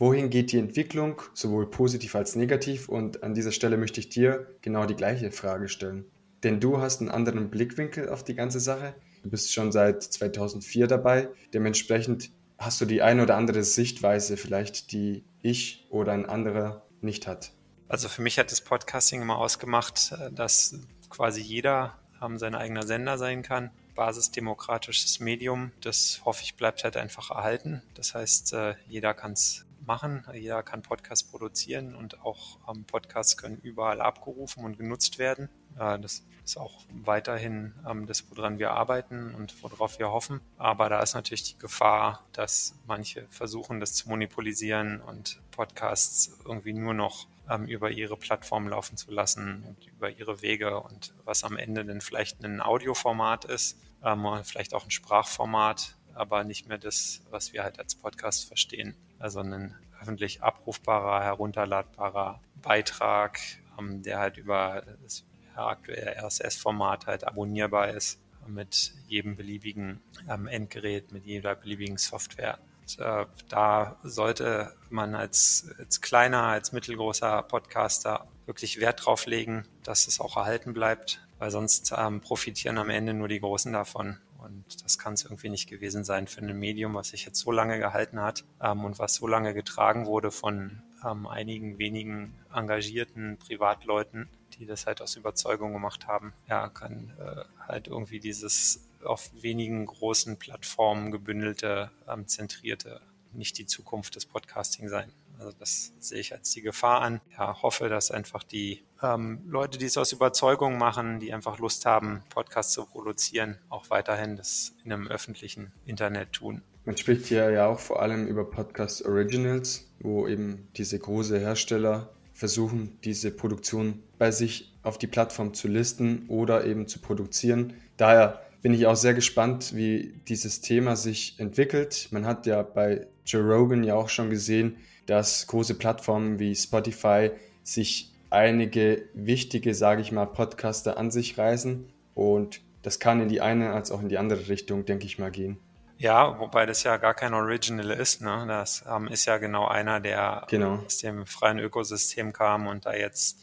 wohin 0.00 0.30
geht 0.30 0.50
die 0.50 0.58
Entwicklung, 0.58 1.22
sowohl 1.34 1.70
positiv 1.70 2.16
als 2.16 2.34
negativ? 2.34 2.88
Und 2.88 3.22
an 3.22 3.34
dieser 3.34 3.52
Stelle 3.52 3.76
möchte 3.76 4.00
ich 4.00 4.08
dir 4.08 4.48
genau 4.62 4.86
die 4.86 4.96
gleiche 4.96 5.30
Frage 5.30 5.68
stellen. 5.68 6.06
Denn 6.42 6.58
du 6.58 6.78
hast 6.78 7.00
einen 7.00 7.10
anderen 7.10 7.50
Blickwinkel 7.50 8.08
auf 8.08 8.24
die 8.24 8.34
ganze 8.34 8.60
Sache. 8.60 8.94
Du 9.22 9.30
bist 9.30 9.52
schon 9.52 9.70
seit 9.70 10.02
2004 10.02 10.86
dabei. 10.86 11.28
Dementsprechend 11.52 12.30
hast 12.58 12.80
du 12.80 12.86
die 12.86 13.02
eine 13.02 13.22
oder 13.22 13.36
andere 13.36 13.62
Sichtweise 13.62 14.38
vielleicht, 14.38 14.90
die 14.90 15.22
ich 15.42 15.86
oder 15.90 16.12
ein 16.12 16.26
anderer 16.26 16.82
nicht 17.02 17.26
hat. 17.26 17.52
Also 17.86 18.08
für 18.08 18.22
mich 18.22 18.38
hat 18.38 18.50
das 18.50 18.62
Podcasting 18.62 19.20
immer 19.20 19.36
ausgemacht, 19.36 20.14
dass 20.32 20.78
quasi 21.10 21.42
jeder 21.42 21.98
ähm, 22.22 22.38
sein 22.38 22.54
eigener 22.54 22.86
Sender 22.86 23.18
sein 23.18 23.42
kann. 23.42 23.70
Basisdemokratisches 23.94 25.20
Medium, 25.20 25.72
das 25.82 26.22
hoffe 26.24 26.42
ich 26.42 26.54
bleibt 26.54 26.84
halt 26.84 26.96
einfach 26.96 27.30
erhalten. 27.30 27.82
Das 27.94 28.14
heißt, 28.14 28.54
äh, 28.54 28.74
jeder 28.88 29.12
kann 29.12 29.32
es 29.32 29.66
machen. 29.90 30.24
Jeder 30.32 30.62
kann 30.62 30.82
Podcasts 30.82 31.28
produzieren 31.28 31.96
und 31.96 32.22
auch 32.22 32.60
ähm, 32.68 32.84
Podcasts 32.84 33.36
können 33.36 33.58
überall 33.60 34.00
abgerufen 34.00 34.64
und 34.64 34.78
genutzt 34.78 35.18
werden. 35.18 35.48
Äh, 35.76 35.98
das 35.98 36.24
ist 36.44 36.56
auch 36.56 36.84
weiterhin 36.92 37.74
ähm, 37.88 38.06
das, 38.06 38.24
woran 38.30 38.60
wir 38.60 38.70
arbeiten 38.70 39.34
und 39.34 39.60
worauf 39.64 39.98
wir 39.98 40.12
hoffen. 40.12 40.40
Aber 40.58 40.88
da 40.88 41.02
ist 41.02 41.14
natürlich 41.14 41.42
die 41.42 41.58
Gefahr, 41.58 42.24
dass 42.32 42.78
manche 42.86 43.26
versuchen, 43.30 43.80
das 43.80 43.94
zu 43.94 44.08
monopolisieren 44.08 45.00
und 45.00 45.42
Podcasts 45.50 46.38
irgendwie 46.44 46.72
nur 46.72 46.94
noch 46.94 47.26
ähm, 47.50 47.66
über 47.66 47.90
ihre 47.90 48.16
Plattform 48.16 48.68
laufen 48.68 48.96
zu 48.96 49.10
lassen 49.10 49.64
und 49.66 49.86
über 49.88 50.08
ihre 50.08 50.40
Wege 50.40 50.78
und 50.78 51.14
was 51.24 51.42
am 51.42 51.56
Ende 51.56 51.84
dann 51.84 52.00
vielleicht 52.00 52.44
ein 52.44 52.60
Audioformat 52.60 53.44
ist, 53.44 53.76
ähm, 54.04 54.24
vielleicht 54.44 54.72
auch 54.72 54.84
ein 54.84 54.92
Sprachformat, 54.92 55.96
aber 56.14 56.44
nicht 56.44 56.68
mehr 56.68 56.78
das, 56.78 57.22
was 57.30 57.52
wir 57.52 57.64
halt 57.64 57.80
als 57.80 57.96
Podcast 57.96 58.46
verstehen. 58.46 58.94
Also 59.20 59.40
ein 59.40 59.76
öffentlich 60.00 60.42
abrufbarer, 60.42 61.22
herunterladbarer 61.22 62.40
Beitrag, 62.62 63.38
ähm, 63.78 64.02
der 64.02 64.18
halt 64.18 64.38
über 64.38 64.82
das 65.02 65.24
aktuelle 65.54 66.16
RSS-Format 66.16 67.06
halt 67.06 67.24
abonnierbar 67.24 67.90
ist 67.90 68.18
mit 68.46 68.94
jedem 69.06 69.36
beliebigen 69.36 70.00
ähm, 70.28 70.46
Endgerät, 70.46 71.12
mit 71.12 71.26
jeder 71.26 71.54
beliebigen 71.54 71.98
Software. 71.98 72.58
Und, 72.80 72.98
äh, 72.98 73.26
da 73.48 73.96
sollte 74.02 74.72
man 74.88 75.14
als, 75.14 75.70
als 75.78 76.00
kleiner, 76.00 76.44
als 76.44 76.72
mittelgroßer 76.72 77.42
Podcaster 77.42 78.26
wirklich 78.46 78.80
Wert 78.80 79.04
drauf 79.04 79.26
legen, 79.26 79.66
dass 79.84 80.08
es 80.08 80.18
auch 80.18 80.36
erhalten 80.36 80.72
bleibt, 80.72 81.20
weil 81.38 81.50
sonst 81.50 81.92
ähm, 81.96 82.20
profitieren 82.20 82.78
am 82.78 82.90
Ende 82.90 83.14
nur 83.14 83.28
die 83.28 83.40
Großen 83.40 83.72
davon. 83.72 84.18
Und 84.50 84.84
das 84.84 84.98
kann 84.98 85.14
es 85.14 85.24
irgendwie 85.24 85.48
nicht 85.48 85.68
gewesen 85.68 86.04
sein 86.04 86.26
für 86.26 86.40
ein 86.40 86.58
Medium, 86.58 86.94
was 86.94 87.08
sich 87.08 87.24
jetzt 87.24 87.38
so 87.38 87.52
lange 87.52 87.78
gehalten 87.78 88.20
hat 88.20 88.44
ähm, 88.60 88.84
und 88.84 88.98
was 88.98 89.14
so 89.14 89.26
lange 89.26 89.54
getragen 89.54 90.06
wurde 90.06 90.30
von 90.30 90.82
ähm, 91.06 91.26
einigen 91.26 91.78
wenigen 91.78 92.34
engagierten 92.52 93.38
Privatleuten, 93.38 94.28
die 94.58 94.66
das 94.66 94.86
halt 94.86 95.00
aus 95.00 95.16
Überzeugung 95.16 95.72
gemacht 95.72 96.06
haben. 96.06 96.32
Ja, 96.48 96.68
kann 96.68 97.12
äh, 97.18 97.44
halt 97.66 97.86
irgendwie 97.86 98.18
dieses 98.18 98.88
auf 99.04 99.30
wenigen 99.40 99.86
großen 99.86 100.36
Plattformen 100.36 101.10
gebündelte, 101.10 101.90
ähm, 102.08 102.26
zentrierte 102.26 103.00
nicht 103.32 103.56
die 103.58 103.66
Zukunft 103.66 104.16
des 104.16 104.26
Podcasting 104.26 104.88
sein. 104.88 105.12
Also 105.40 105.56
das 105.58 105.94
sehe 106.00 106.20
ich 106.20 106.34
als 106.34 106.50
die 106.50 106.60
Gefahr 106.60 107.00
an. 107.00 107.22
Ja, 107.32 107.62
hoffe, 107.62 107.88
dass 107.88 108.10
einfach 108.10 108.42
die 108.42 108.84
ähm, 109.02 109.40
Leute, 109.46 109.78
die 109.78 109.86
es 109.86 109.96
aus 109.96 110.12
Überzeugung 110.12 110.76
machen, 110.76 111.18
die 111.18 111.32
einfach 111.32 111.58
Lust 111.58 111.86
haben, 111.86 112.22
Podcasts 112.28 112.74
zu 112.74 112.84
produzieren, 112.84 113.56
auch 113.70 113.88
weiterhin 113.88 114.36
das 114.36 114.74
in 114.84 114.92
einem 114.92 115.08
öffentlichen 115.08 115.72
Internet 115.86 116.34
tun. 116.34 116.62
Man 116.84 116.98
spricht 116.98 117.24
hier 117.24 117.50
ja 117.50 117.68
auch 117.68 117.80
vor 117.80 118.02
allem 118.02 118.26
über 118.26 118.50
Podcast 118.50 119.06
Originals, 119.06 119.90
wo 120.00 120.28
eben 120.28 120.68
diese 120.76 120.98
große 120.98 121.38
Hersteller 121.38 122.10
versuchen, 122.34 122.98
diese 123.02 123.30
Produktion 123.30 124.02
bei 124.18 124.32
sich 124.32 124.74
auf 124.82 124.98
die 124.98 125.06
Plattform 125.06 125.54
zu 125.54 125.68
listen 125.68 126.26
oder 126.28 126.66
eben 126.66 126.86
zu 126.86 126.98
produzieren. 126.98 127.72
Daher 127.96 128.42
bin 128.60 128.74
ich 128.74 128.86
auch 128.86 128.96
sehr 128.96 129.14
gespannt, 129.14 129.74
wie 129.74 130.20
dieses 130.28 130.60
Thema 130.60 130.96
sich 130.96 131.38
entwickelt. 131.38 132.08
Man 132.10 132.26
hat 132.26 132.44
ja 132.46 132.62
bei 132.62 133.06
Joe 133.24 133.42
Rogan 133.42 133.84
ja 133.84 133.94
auch 133.94 134.10
schon 134.10 134.28
gesehen, 134.28 134.76
dass 135.10 135.48
große 135.48 135.74
Plattformen 135.74 136.38
wie 136.38 136.54
Spotify 136.54 137.32
sich 137.64 138.12
einige 138.30 139.08
wichtige, 139.12 139.74
sage 139.74 140.02
ich 140.02 140.12
mal, 140.12 140.26
Podcaster 140.26 140.96
an 140.98 141.10
sich 141.10 141.36
reißen 141.36 141.92
und 142.14 142.60
das 142.82 143.00
kann 143.00 143.20
in 143.20 143.28
die 143.28 143.40
eine 143.40 143.72
als 143.72 143.90
auch 143.90 144.00
in 144.00 144.08
die 144.08 144.18
andere 144.18 144.48
Richtung, 144.48 144.84
denke 144.84 145.06
ich 145.06 145.18
mal, 145.18 145.32
gehen. 145.32 145.58
Ja, 145.98 146.38
wobei 146.38 146.64
das 146.64 146.84
ja 146.84 146.96
gar 146.96 147.14
kein 147.14 147.34
Original 147.34 147.90
ist. 147.90 148.22
Ne? 148.22 148.44
Das 148.46 148.84
ähm, 148.88 149.08
ist 149.08 149.26
ja 149.26 149.38
genau 149.38 149.66
einer, 149.66 149.98
der 149.98 150.46
genau. 150.48 150.76
aus 150.86 150.98
dem 150.98 151.26
freien 151.26 151.58
Ökosystem 151.58 152.32
kam 152.32 152.68
und 152.68 152.86
da 152.86 152.94
jetzt 152.94 153.40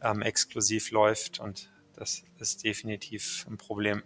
ähm, 0.00 0.22
exklusiv 0.22 0.92
läuft. 0.92 1.40
Und 1.40 1.70
das 1.96 2.22
ist 2.38 2.62
definitiv 2.62 3.44
ein 3.50 3.58
Problem. 3.58 4.04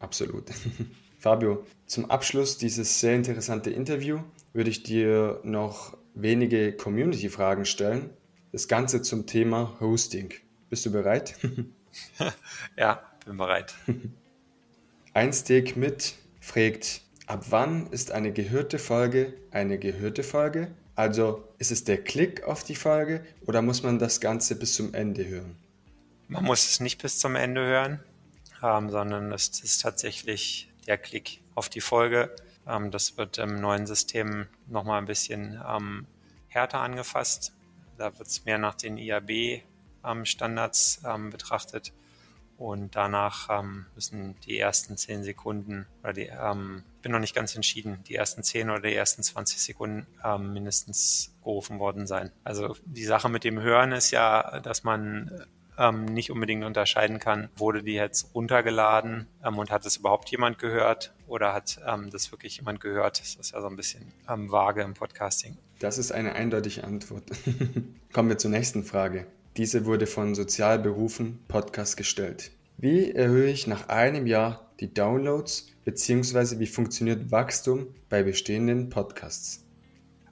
Absolut. 0.00 0.46
Fabio, 1.18 1.66
zum 1.86 2.10
Abschluss 2.10 2.56
dieses 2.56 3.00
sehr 3.00 3.14
interessante 3.14 3.70
Interview 3.70 4.20
würde 4.54 4.70
ich 4.70 4.82
dir 4.82 5.40
noch 5.44 5.97
wenige 6.20 6.72
Community-Fragen 6.72 7.64
stellen. 7.64 8.10
Das 8.52 8.68
Ganze 8.68 9.02
zum 9.02 9.26
Thema 9.26 9.76
Hosting. 9.80 10.34
Bist 10.68 10.84
du 10.84 10.92
bereit? 10.92 11.36
ja, 12.76 13.02
bin 13.24 13.36
bereit. 13.36 13.74
Ein 15.14 15.32
Steak 15.32 15.76
mit 15.76 16.14
fragt, 16.40 17.02
ab 17.26 17.46
wann 17.50 17.88
ist 17.88 18.12
eine 18.12 18.32
gehörte 18.32 18.78
Folge 18.78 19.34
eine 19.50 19.78
gehörte 19.78 20.22
Folge? 20.22 20.70
Also 20.94 21.44
ist 21.58 21.70
es 21.70 21.84
der 21.84 22.02
Klick 22.02 22.44
auf 22.44 22.64
die 22.64 22.74
Folge 22.74 23.24
oder 23.46 23.62
muss 23.62 23.82
man 23.82 23.98
das 23.98 24.20
Ganze 24.20 24.56
bis 24.56 24.74
zum 24.74 24.94
Ende 24.94 25.26
hören? 25.26 25.56
Man 26.28 26.44
muss 26.44 26.70
es 26.70 26.80
nicht 26.80 27.00
bis 27.00 27.18
zum 27.18 27.36
Ende 27.36 27.64
hören, 27.64 28.00
ähm, 28.62 28.90
sondern 28.90 29.32
es 29.32 29.60
ist 29.60 29.82
tatsächlich 29.82 30.70
der 30.86 30.98
Klick 30.98 31.40
auf 31.54 31.68
die 31.68 31.80
Folge. 31.80 32.34
Ähm, 32.68 32.90
das 32.90 33.16
wird 33.16 33.38
im 33.38 33.60
neuen 33.60 33.86
System 33.86 34.46
nochmal 34.66 34.98
ein 34.98 35.06
bisschen 35.06 35.62
ähm, 35.66 36.06
härter 36.48 36.80
angefasst. 36.80 37.54
Da 37.96 38.18
wird 38.18 38.28
es 38.28 38.44
mehr 38.44 38.58
nach 38.58 38.74
den 38.74 38.98
IAB-Standards 38.98 41.02
ähm, 41.04 41.30
betrachtet. 41.30 41.92
Und 42.58 42.96
danach 42.96 43.48
ähm, 43.50 43.86
müssen 43.94 44.34
die 44.40 44.58
ersten 44.58 44.96
10 44.96 45.22
Sekunden, 45.22 45.86
oder 46.02 46.12
die, 46.12 46.26
ähm, 46.26 46.82
bin 47.02 47.12
noch 47.12 47.20
nicht 47.20 47.34
ganz 47.34 47.54
entschieden, 47.54 48.02
die 48.08 48.16
ersten 48.16 48.42
10 48.42 48.70
oder 48.70 48.80
die 48.80 48.94
ersten 48.94 49.22
20 49.22 49.62
Sekunden 49.62 50.08
ähm, 50.24 50.54
mindestens 50.54 51.32
gerufen 51.44 51.78
worden 51.78 52.08
sein. 52.08 52.32
Also 52.42 52.74
die 52.84 53.04
Sache 53.04 53.28
mit 53.28 53.44
dem 53.44 53.60
Hören 53.60 53.92
ist 53.92 54.10
ja, 54.10 54.58
dass 54.58 54.82
man 54.82 55.46
ähm, 55.78 56.06
nicht 56.06 56.32
unbedingt 56.32 56.64
unterscheiden 56.64 57.20
kann, 57.20 57.48
wurde 57.56 57.84
die 57.84 57.94
jetzt 57.94 58.34
runtergeladen 58.34 59.28
ähm, 59.44 59.56
und 59.56 59.70
hat 59.70 59.86
es 59.86 59.96
überhaupt 59.96 60.28
jemand 60.30 60.58
gehört 60.58 61.12
oder 61.28 61.54
hat 61.54 61.80
ähm, 61.86 62.10
das 62.10 62.32
wirklich 62.32 62.56
jemand 62.56 62.80
gehört? 62.80 63.20
Das 63.20 63.36
ist 63.36 63.52
ja 63.52 63.60
so 63.60 63.68
ein 63.68 63.76
bisschen 63.76 64.12
ähm, 64.28 64.50
vage 64.50 64.82
im 64.82 64.94
Podcasting. 64.94 65.56
Das 65.78 65.98
ist 65.98 66.10
eine 66.12 66.34
eindeutige 66.34 66.84
Antwort. 66.84 67.24
Kommen 68.12 68.28
wir 68.28 68.38
zur 68.38 68.50
nächsten 68.50 68.84
Frage. 68.84 69.26
Diese 69.56 69.86
wurde 69.86 70.06
von 70.06 70.34
Sozialberufen 70.34 71.44
Podcast 71.48 71.96
gestellt. 71.96 72.50
Wie 72.76 73.12
erhöhe 73.12 73.50
ich 73.50 73.66
nach 73.66 73.88
einem 73.88 74.26
Jahr 74.26 74.70
die 74.80 74.92
Downloads 74.92 75.68
bzw. 75.84 76.58
wie 76.58 76.66
funktioniert 76.66 77.30
Wachstum 77.30 77.88
bei 78.08 78.22
bestehenden 78.22 78.88
Podcasts? 78.88 79.64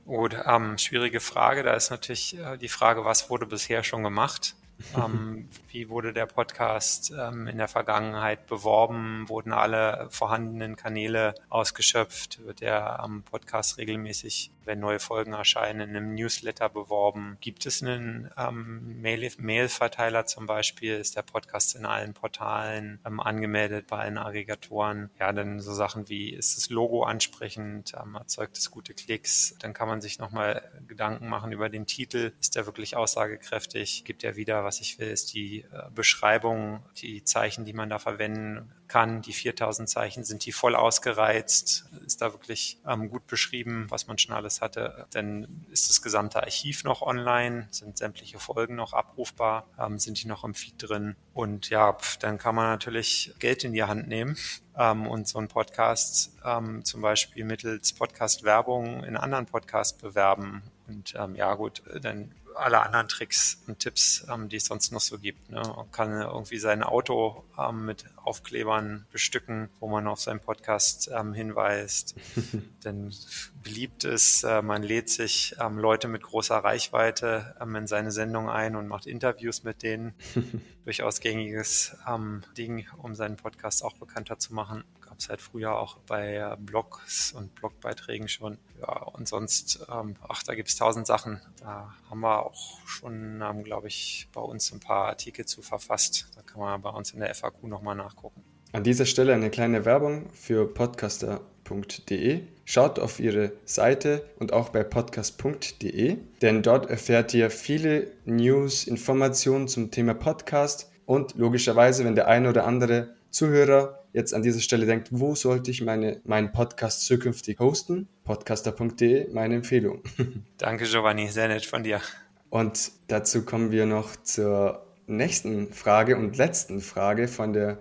Gut, 0.05 0.37
ähm, 0.47 0.79
schwierige 0.79 1.19
Frage. 1.19 1.65
Da 1.65 1.75
ist 1.75 1.91
natürlich 1.91 2.39
äh, 2.39 2.57
die 2.57 2.69
Frage, 2.69 3.05
was 3.05 3.29
wurde 3.29 3.47
bisher 3.47 3.83
schon 3.83 4.05
gemacht? 4.05 4.55
Ähm, 4.97 5.49
wie 5.69 5.89
wurde 5.89 6.13
der 6.13 6.27
Podcast 6.27 7.13
ähm, 7.19 7.47
in 7.47 7.59
der 7.59 7.69
Vergangenheit 7.69 8.47
beworben? 8.47 9.29
Wurden 9.29 9.53
alle 9.53 10.09
vorhandenen 10.11 10.77
Kanäle 10.77 11.35
ausgeschöpft? 11.49 12.45
Wird 12.45 12.61
der 12.61 13.01
am 13.01 13.23
Podcast 13.23 13.79
regelmäßig, 13.79 14.53
wenn 14.65 14.81
neue 14.81 14.99
Folgen 14.99 15.33
erscheinen, 15.33 15.81
in 15.81 15.97
einem 15.97 16.15
Newsletter 16.15 16.69
beworben? 16.69 17.39
Gibt 17.41 17.67
es 17.67 17.83
einen 17.83 18.31
ähm, 18.37 19.01
Mail-Verteiler 19.01 20.19
Mail 20.21 20.27
zum 20.27 20.47
Beispiel? 20.47 20.97
Ist 20.97 21.17
der 21.17 21.23
Podcast 21.23 21.75
in 21.75 21.87
allen 21.87 22.13
Portalen 22.13 23.01
ähm, 23.07 23.21
angemeldet 23.21 23.87
bei 23.87 23.99
allen 23.99 24.19
Aggregatoren? 24.19 25.11
Ja, 25.19 25.33
dann 25.33 25.61
so 25.61 25.73
Sachen 25.73 26.09
wie, 26.09 26.31
ist 26.31 26.57
das 26.57 26.69
Logo 26.69 27.05
ansprechend? 27.05 27.95
Ähm, 28.01 28.15
erzeugt 28.15 28.59
es 28.59 28.71
gute 28.71 28.93
Klicks? 28.93 29.57
Dann 29.61 29.73
kann 29.73 29.89
man 29.89 30.01
sich 30.03 30.19
nochmal 30.19 30.63
Gedanken 30.87 31.29
machen 31.29 31.53
über 31.53 31.71
den 31.71 31.87
Titel. 31.87 32.33
Ist 32.41 32.57
der 32.57 32.67
wirklich 32.67 32.97
aussagekräftig? 32.97 34.05
Gibt 34.05 34.23
er 34.23 34.37
wieder 34.37 34.66
was 34.67 34.81
ich 34.81 34.99
will, 34.99 35.09
ist 35.09 35.33
die 35.33 35.61
äh, 35.61 35.91
Beschreibung, 35.95 36.83
die 36.97 37.25
Zeichen, 37.25 37.65
die 37.65 37.73
man 37.73 37.89
da 37.89 37.99
verwenden 37.99 38.73
kann. 38.89 39.23
Die 39.23 39.33
4000 39.33 39.89
Zeichen 39.89 40.25
sind 40.25 40.45
die 40.45 40.53
voll 40.53 40.75
ausgereizt. 40.75 41.87
Ist 42.05 42.21
da 42.21 42.33
wirklich 42.33 42.79
ähm, 42.87 43.09
gut 43.09 43.27
beschrieben, 43.27 43.87
was 43.89 44.09
man 44.09 44.19
schon 44.19 44.35
alles 44.35 44.61
hatte. 44.61 45.07
Dann 45.13 45.65
ist 45.71 45.89
das 45.89 46.03
gesamte 46.03 46.43
Archiv 46.43 46.85
noch 46.85 47.01
online, 47.01 47.69
sind 47.71 47.97
sämtliche 47.97 48.39
Folgen 48.39 48.75
noch 48.75 48.93
abrufbar, 48.93 49.67
ähm, 49.79 49.99
sind 49.99 50.23
die 50.23 50.27
noch 50.27 50.45
im 50.45 50.55
Feed 50.55 50.75
drin. 50.79 51.17
Und 51.33 51.71
ja, 51.71 51.97
dann 52.21 52.39
kann 52.39 52.55
man 52.55 52.67
natürlich 52.67 53.33
Geld 53.39 53.65
in 53.65 53.73
die 53.73 53.85
Hand 53.85 54.09
nehmen 54.09 54.37
ähm, 54.77 55.07
und 55.07 55.29
so 55.29 55.39
einen 55.39 55.49
Podcast 55.49 56.37
ähm, 56.45 56.85
zum 56.85 57.01
Beispiel 57.03 57.45
mittels 57.45 57.93
Podcast-Werbung 57.93 59.05
in 59.05 59.17
anderen 59.17 59.47
Podcasts 59.47 59.97
bewerben. 59.97 60.63
Und 60.89 61.15
ähm, 61.17 61.37
ja 61.37 61.55
gut, 61.55 61.83
dann 62.03 62.33
alle 62.57 62.81
anderen 62.81 63.09
Tricks 63.09 63.63
und 63.67 63.79
Tipps, 63.79 64.27
ähm, 64.33 64.49
die 64.49 64.57
es 64.57 64.67
sonst 64.67 64.93
noch 64.93 65.01
so 65.01 65.19
gibt. 65.19 65.51
Ne? 65.51 65.61
Man 65.61 65.91
kann 65.93 66.21
irgendwie 66.21 66.59
sein 66.59 66.83
Auto 66.83 67.45
ähm, 67.59 67.85
mit 67.85 68.05
Aufklebern 68.17 69.07
bestücken, 69.13 69.69
wo 69.81 69.89
man 69.89 70.07
auf 70.07 70.21
seinen 70.21 70.41
Podcast 70.41 71.11
ähm, 71.15 71.35
hinweist. 71.35 72.15
Denn 72.85 73.15
beliebt 73.63 74.05
ist, 74.05 74.43
äh, 74.45 74.63
man 74.63 74.83
lädt 74.83 75.11
sich 75.11 75.55
ähm, 75.61 75.79
Leute 75.79 76.09
mit 76.09 76.23
großer 76.23 76.57
Reichweite 76.57 77.57
ähm, 77.61 77.77
in 77.77 77.87
seine 77.87 78.11
Sendung 78.11 78.49
ein 78.49 78.77
und 78.77 78.89
macht 78.89 79.07
Interviews 79.07 79.63
mit 79.63 79.83
denen. 79.83 80.15
Durchaus 80.85 81.21
gängiges 81.21 81.97
ähm, 82.09 82.43
Ding, 82.57 82.87
um 82.99 83.15
seinen 83.15 83.37
Podcast 83.37 83.85
auch 83.85 83.95
bekannter 83.95 84.39
zu 84.39 84.55
machen 84.55 84.85
gab 85.17 85.39
es 85.39 85.53
halt 85.55 85.67
auch 85.67 85.97
bei 86.07 86.57
Blogs 86.59 87.33
und 87.33 87.55
Blogbeiträgen 87.55 88.29
schon. 88.29 88.59
Ja, 88.81 89.03
und 89.05 89.27
sonst, 89.27 89.81
ähm, 89.91 90.15
ach, 90.29 90.43
da 90.43 90.55
gibt 90.55 90.69
es 90.69 90.77
tausend 90.77 91.07
Sachen. 91.07 91.41
Da 91.61 91.95
haben 92.11 92.21
wir 92.21 92.45
auch 92.45 92.87
schon, 92.87 93.43
ähm, 93.43 93.65
glaube 93.65 93.89
ich, 93.89 94.29
bei 94.33 94.41
uns 94.41 94.73
ein 94.73 94.81
paar 94.81 95.07
Artikel 95.07 95.47
zu 95.47 95.63
verfasst. 95.63 96.29
Da 96.35 96.43
kann 96.43 96.61
man 96.61 96.83
bei 96.83 96.91
uns 96.91 97.13
in 97.13 97.21
der 97.21 97.35
FAQ 97.35 97.65
nochmal 97.65 97.95
nachgucken. 97.97 98.43
An 98.73 98.85
dieser 98.85 99.07
Stelle 99.07 99.33
eine 99.33 99.49
kleine 99.49 99.85
Werbung 99.87 100.29
für 100.31 100.67
podcaster.de. 100.67 102.43
Schaut 102.67 102.99
auf 102.99 103.21
ihre 103.21 103.53
Seite 103.65 104.29
und 104.39 104.53
auch 104.53 104.69
bei 104.69 104.83
podcast.de, 104.83 106.19
denn 106.43 106.63
dort 106.63 106.91
erfährt 106.91 107.33
ihr 107.33 107.51
viele 107.51 108.11
News, 108.27 108.87
Informationen 108.87 109.69
zum 109.69 109.91
Thema 109.91 110.15
Podcast 110.15 110.91
und 111.07 111.37
logischerweise, 111.37 112.05
wenn 112.05 112.17
der 112.17 112.29
eine 112.29 112.51
oder 112.51 112.67
andere 112.67 113.15
Zuhörer 113.31 114.06
jetzt 114.17 114.33
an 114.33 114.43
dieser 114.43 114.61
Stelle 114.61 114.87
denkt, 114.87 115.09
wo 115.11 115.35
sollte 115.35 115.71
ich 115.71 115.83
meine, 115.83 116.23
meinen 116.25 116.51
Podcast 116.51 117.05
zukünftig 117.05 117.61
hosten? 117.61 118.09
Podcaster.de, 118.25 119.31
meine 119.33 119.57
Empfehlung. 119.57 120.03
Danke, 120.59 120.87
Giovanni, 120.87 121.29
sehr 121.29 121.49
nett 121.49 121.67
von 121.67 121.85
dir. 121.85 122.01
Und 122.49 122.93
dazu 123.09 123.45
kommen 123.45 123.71
wir 123.71 123.85
noch 123.85 124.17
zur 124.17 124.87
nächsten 125.07 125.71
Frage 125.71 126.17
und 126.17 126.39
letzten 126.39 126.81
Frage 126.81 127.29
von 127.29 127.53
der 127.53 127.79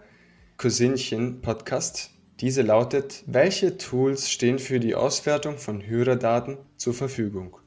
Cousinchen 0.57 1.41
Podcast. 1.41 2.11
Diese 2.41 2.63
lautet, 2.63 3.23
welche 3.27 3.77
Tools 3.77 4.29
stehen 4.29 4.59
für 4.59 4.81
die 4.81 4.93
Auswertung 4.93 5.57
von 5.57 5.87
Hörerdaten 5.87 6.57
zur 6.75 6.93
Verfügung? 6.93 7.57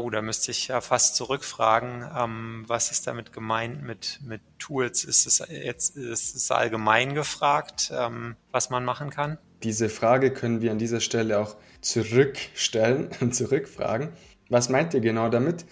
Oh, 0.00 0.08
da 0.08 0.22
müsste 0.22 0.50
ich 0.50 0.68
ja 0.68 0.80
fast 0.80 1.14
zurückfragen, 1.16 2.08
ähm, 2.16 2.64
was 2.66 2.90
ist 2.90 3.06
damit 3.06 3.34
gemeint 3.34 3.82
mit, 3.82 4.18
mit 4.24 4.40
Tools? 4.58 5.04
Ist 5.04 5.26
es 5.26 5.42
jetzt 5.50 5.94
ist 5.94 6.34
es 6.34 6.50
allgemein 6.50 7.14
gefragt, 7.14 7.92
ähm, 7.94 8.36
was 8.50 8.70
man 8.70 8.82
machen 8.82 9.10
kann? 9.10 9.36
Diese 9.62 9.90
Frage 9.90 10.32
können 10.32 10.62
wir 10.62 10.70
an 10.70 10.78
dieser 10.78 11.00
Stelle 11.00 11.38
auch 11.38 11.56
zurückstellen 11.82 13.10
und 13.20 13.34
zurückfragen. 13.34 14.08
Was 14.48 14.70
meint 14.70 14.94
ihr 14.94 15.00
genau 15.00 15.28
damit? 15.28 15.66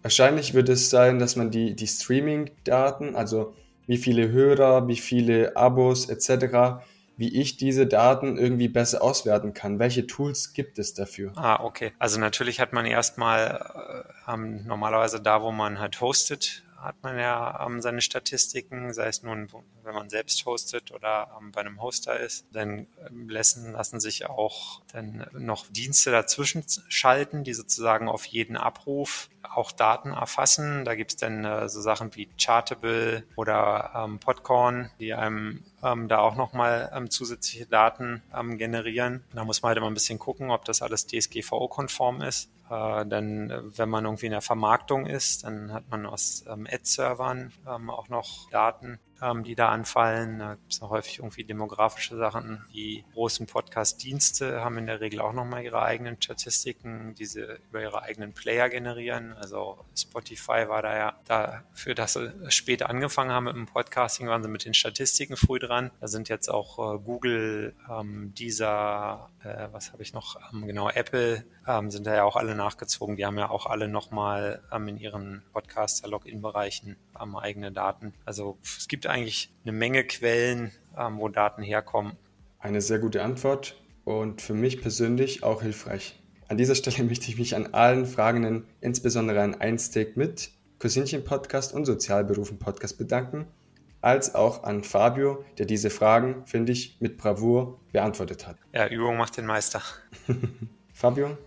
Wahrscheinlich 0.00 0.54
wird 0.54 0.70
es 0.70 0.88
sein, 0.88 1.18
dass 1.18 1.36
man 1.36 1.50
die, 1.50 1.76
die 1.76 1.86
Streaming-Daten, 1.86 3.14
also 3.16 3.54
wie 3.86 3.98
viele 3.98 4.30
Hörer, 4.30 4.88
wie 4.88 4.96
viele 4.96 5.56
Abos 5.56 6.08
etc., 6.08 6.82
wie 7.16 7.40
ich 7.40 7.56
diese 7.56 7.86
Daten 7.86 8.36
irgendwie 8.36 8.68
besser 8.68 9.02
auswerten 9.02 9.54
kann. 9.54 9.78
Welche 9.78 10.06
Tools 10.06 10.52
gibt 10.52 10.78
es 10.78 10.94
dafür? 10.94 11.32
Ah, 11.36 11.62
okay. 11.62 11.92
Also 11.98 12.18
natürlich 12.18 12.60
hat 12.60 12.72
man 12.72 12.86
erstmal 12.86 14.04
äh, 14.26 14.32
ähm, 14.32 14.66
normalerweise 14.66 15.20
da, 15.20 15.42
wo 15.42 15.52
man 15.52 15.78
halt 15.78 16.00
hostet, 16.00 16.64
hat 16.84 17.02
man 17.02 17.18
ja 17.18 17.64
ähm, 17.66 17.80
seine 17.80 18.02
Statistiken, 18.02 18.92
sei 18.92 19.08
es 19.08 19.22
nun, 19.22 19.48
wenn 19.82 19.94
man 19.94 20.10
selbst 20.10 20.44
hostet 20.44 20.92
oder 20.92 21.30
ähm, 21.40 21.50
bei 21.50 21.62
einem 21.62 21.80
Hoster 21.80 22.20
ist. 22.20 22.46
Dann 22.52 22.86
ähm, 23.08 23.28
lassen, 23.28 23.72
lassen 23.72 24.00
sich 24.00 24.26
auch 24.26 24.82
dann 24.92 25.26
noch 25.32 25.66
Dienste 25.68 26.10
dazwischen 26.10 26.64
schalten, 26.88 27.42
die 27.42 27.54
sozusagen 27.54 28.08
auf 28.08 28.26
jeden 28.26 28.56
Abruf 28.56 29.30
auch 29.42 29.72
Daten 29.72 30.12
erfassen. 30.12 30.84
Da 30.84 30.94
gibt's 30.94 31.16
dann 31.16 31.44
äh, 31.44 31.68
so 31.68 31.80
Sachen 31.80 32.14
wie 32.16 32.28
Chartable 32.38 33.24
oder 33.36 33.92
ähm, 33.94 34.18
Podcorn, 34.18 34.90
die 35.00 35.14
einem 35.14 35.64
ähm, 35.84 36.08
da 36.08 36.18
auch 36.18 36.36
nochmal 36.36 36.90
ähm, 36.94 37.10
zusätzliche 37.10 37.66
Daten 37.66 38.22
ähm, 38.34 38.58
generieren. 38.58 39.22
Da 39.34 39.44
muss 39.44 39.62
man 39.62 39.68
halt 39.68 39.78
immer 39.78 39.88
ein 39.88 39.94
bisschen 39.94 40.18
gucken, 40.18 40.50
ob 40.50 40.64
das 40.64 40.82
alles 40.82 41.06
DSGVO-konform 41.06 42.22
ist. 42.22 42.50
Äh, 42.70 43.06
denn 43.06 43.50
äh, 43.50 43.78
wenn 43.78 43.88
man 43.88 44.04
irgendwie 44.04 44.26
in 44.26 44.32
der 44.32 44.40
Vermarktung 44.40 45.06
ist, 45.06 45.44
dann 45.44 45.72
hat 45.72 45.90
man 45.90 46.06
aus 46.06 46.44
ähm, 46.48 46.66
Ad-Servern 46.70 47.52
ähm, 47.68 47.90
auch 47.90 48.08
noch 48.08 48.48
Daten 48.50 48.98
die 49.44 49.54
da 49.54 49.68
anfallen. 49.70 50.38
Da 50.38 50.54
gibt 50.54 50.72
es 50.72 50.80
häufig 50.80 51.18
irgendwie 51.18 51.44
demografische 51.44 52.16
Sachen. 52.16 52.64
Die 52.72 53.04
großen 53.14 53.46
Podcast-Dienste 53.46 54.62
haben 54.62 54.78
in 54.78 54.86
der 54.86 55.00
Regel 55.00 55.20
auch 55.20 55.32
nochmal 55.32 55.64
ihre 55.64 55.82
eigenen 55.82 56.20
Statistiken, 56.20 57.14
die 57.14 57.26
sie 57.26 57.44
über 57.70 57.80
ihre 57.80 58.02
eigenen 58.02 58.32
Player 58.32 58.68
generieren. 58.68 59.32
Also 59.34 59.78
Spotify 59.96 60.68
war 60.68 60.82
da 60.82 60.96
ja 60.96 61.14
dafür, 61.26 61.94
dass 61.94 62.14
sie 62.14 62.32
später 62.48 62.90
angefangen 62.90 63.30
haben 63.30 63.44
mit 63.44 63.56
dem 63.56 63.66
Podcasting, 63.66 64.28
waren 64.28 64.42
sie 64.42 64.48
mit 64.48 64.64
den 64.64 64.74
Statistiken 64.74 65.36
früh 65.36 65.58
dran. 65.58 65.90
Da 66.00 66.08
sind 66.08 66.28
jetzt 66.28 66.48
auch 66.48 66.94
äh, 66.94 66.98
Google, 66.98 67.74
ähm, 67.90 68.32
dieser, 68.34 69.30
äh, 69.42 69.68
was 69.72 69.92
habe 69.92 70.02
ich 70.02 70.12
noch, 70.12 70.36
ähm, 70.52 70.66
genau, 70.66 70.90
Apple 70.90 71.44
ähm, 71.66 71.90
sind 71.90 72.06
da 72.06 72.14
ja 72.14 72.24
auch 72.24 72.36
alle 72.36 72.54
nachgezogen. 72.54 73.16
Die 73.16 73.24
haben 73.24 73.38
ja 73.38 73.50
auch 73.50 73.66
alle 73.66 73.88
nochmal 73.88 74.62
ähm, 74.72 74.88
in 74.88 74.98
ihren 74.98 75.42
Podcaster-Login-Bereichen 75.52 76.96
ähm, 77.20 77.36
eigene 77.36 77.72
Daten. 77.72 78.14
Also 78.24 78.58
es 78.62 78.88
gibt 78.88 79.06
eigentlich 79.14 79.54
eine 79.62 79.70
Menge 79.70 80.02
Quellen, 80.02 80.72
ähm, 80.98 81.18
wo 81.18 81.28
Daten 81.28 81.62
herkommen. 81.62 82.16
Eine 82.58 82.80
sehr 82.80 82.98
gute 82.98 83.22
Antwort 83.22 83.80
und 84.02 84.42
für 84.42 84.54
mich 84.54 84.82
persönlich 84.82 85.44
auch 85.44 85.62
hilfreich. 85.62 86.20
An 86.48 86.58
dieser 86.58 86.74
Stelle 86.74 87.04
möchte 87.08 87.28
ich 87.28 87.38
mich 87.38 87.54
an 87.54 87.74
allen 87.74 88.06
Fragenden, 88.06 88.66
insbesondere 88.80 89.40
an 89.40 89.54
Einsteak 89.54 90.16
mit, 90.16 90.50
Cousinchen 90.80 91.22
Podcast 91.22 91.72
und 91.72 91.84
Sozialberufen 91.84 92.58
Podcast 92.58 92.98
bedanken, 92.98 93.46
als 94.00 94.34
auch 94.34 94.64
an 94.64 94.82
Fabio, 94.82 95.44
der 95.58 95.66
diese 95.66 95.90
Fragen, 95.90 96.44
finde 96.46 96.72
ich, 96.72 96.96
mit 97.00 97.16
Bravour 97.16 97.80
beantwortet 97.92 98.48
hat. 98.48 98.56
Ja, 98.72 98.88
Übung 98.88 99.16
macht 99.16 99.36
den 99.36 99.46
Meister. 99.46 99.80
Fabio, 100.92 101.38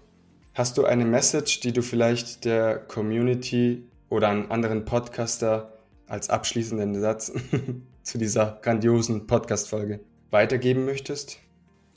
hast 0.54 0.78
du 0.78 0.86
eine 0.86 1.04
Message, 1.04 1.60
die 1.60 1.74
du 1.74 1.82
vielleicht 1.82 2.46
der 2.46 2.78
Community 2.78 3.84
oder 4.10 4.30
einen 4.30 4.50
anderen 4.50 4.86
Podcaster 4.86 5.77
als 6.08 6.30
abschließenden 6.30 7.00
Satz 7.00 7.32
zu 8.04 8.18
dieser 8.18 8.60
grandiosen 8.62 9.28
Podcast-Folge 9.28 10.00
weitergeben 10.32 10.86
möchtest? 10.86 11.40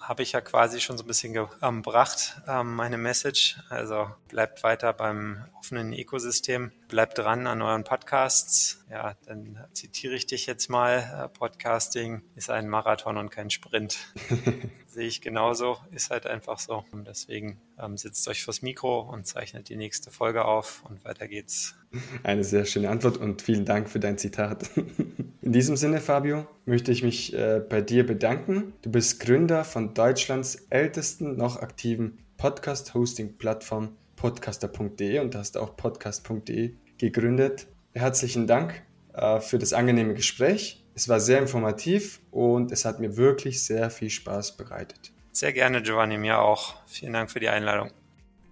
Habe 0.00 0.22
ich 0.22 0.32
ja 0.32 0.40
quasi 0.40 0.80
schon 0.80 0.96
so 0.96 1.04
ein 1.04 1.06
bisschen 1.06 1.34
gebracht, 1.34 2.40
ähm, 2.48 2.74
meine 2.74 2.96
Message. 2.96 3.58
Also 3.68 4.10
bleibt 4.28 4.62
weiter 4.64 4.92
beim 4.92 5.44
offenen 5.58 5.92
Ökosystem, 5.92 6.72
bleibt 6.88 7.18
dran 7.18 7.46
an 7.46 7.60
euren 7.60 7.84
Podcasts. 7.84 8.84
Ja, 8.90 9.14
dann 9.26 9.62
zitiere 9.72 10.14
ich 10.14 10.26
dich 10.26 10.46
jetzt 10.46 10.68
mal. 10.68 10.98
Äh, 10.98 11.28
Podcasting 11.28 12.22
ist 12.34 12.50
ein 12.50 12.68
Marathon 12.68 13.18
und 13.18 13.30
kein 13.30 13.50
Sprint. 13.50 13.98
Sehe 14.86 15.06
ich 15.06 15.20
genauso, 15.20 15.76
ist 15.92 16.10
halt 16.10 16.26
einfach 16.26 16.58
so. 16.58 16.84
Und 16.92 17.06
deswegen 17.06 17.60
ähm, 17.78 17.96
sitzt 17.96 18.26
euch 18.26 18.42
fürs 18.42 18.62
Mikro 18.62 19.00
und 19.00 19.26
zeichnet 19.26 19.68
die 19.68 19.76
nächste 19.76 20.10
Folge 20.10 20.46
auf 20.46 20.82
und 20.88 21.04
weiter 21.04 21.28
geht's. 21.28 21.76
Eine 22.22 22.42
sehr 22.42 22.64
schöne 22.64 22.88
Antwort 22.88 23.18
und 23.18 23.42
vielen 23.42 23.64
Dank 23.64 23.90
für 23.90 24.00
dein 24.00 24.18
Zitat. 24.18 24.70
In 25.50 25.54
diesem 25.54 25.74
Sinne, 25.74 26.00
Fabio, 26.00 26.46
möchte 26.64 26.92
ich 26.92 27.02
mich 27.02 27.34
äh, 27.34 27.58
bei 27.58 27.80
dir 27.80 28.06
bedanken. 28.06 28.72
Du 28.82 28.90
bist 28.92 29.18
Gründer 29.18 29.64
von 29.64 29.94
Deutschlands 29.94 30.68
ältesten 30.70 31.36
noch 31.36 31.56
aktiven 31.56 32.20
Podcast-Hosting-Plattform 32.36 33.96
podcaster.de 34.14 35.18
und 35.18 35.34
hast 35.34 35.56
auch 35.56 35.76
podcast.de 35.76 36.76
gegründet. 36.98 37.66
Herzlichen 37.94 38.46
Dank 38.46 38.80
äh, 39.12 39.40
für 39.40 39.58
das 39.58 39.72
angenehme 39.72 40.14
Gespräch. 40.14 40.84
Es 40.94 41.08
war 41.08 41.18
sehr 41.18 41.40
informativ 41.40 42.20
und 42.30 42.70
es 42.70 42.84
hat 42.84 43.00
mir 43.00 43.16
wirklich 43.16 43.64
sehr 43.64 43.90
viel 43.90 44.10
Spaß 44.10 44.56
bereitet. 44.56 45.10
Sehr 45.32 45.52
gerne, 45.52 45.82
Giovanni, 45.82 46.16
mir 46.16 46.38
auch. 46.38 46.76
Vielen 46.86 47.14
Dank 47.14 47.28
für 47.28 47.40
die 47.40 47.48
Einladung. 47.48 47.90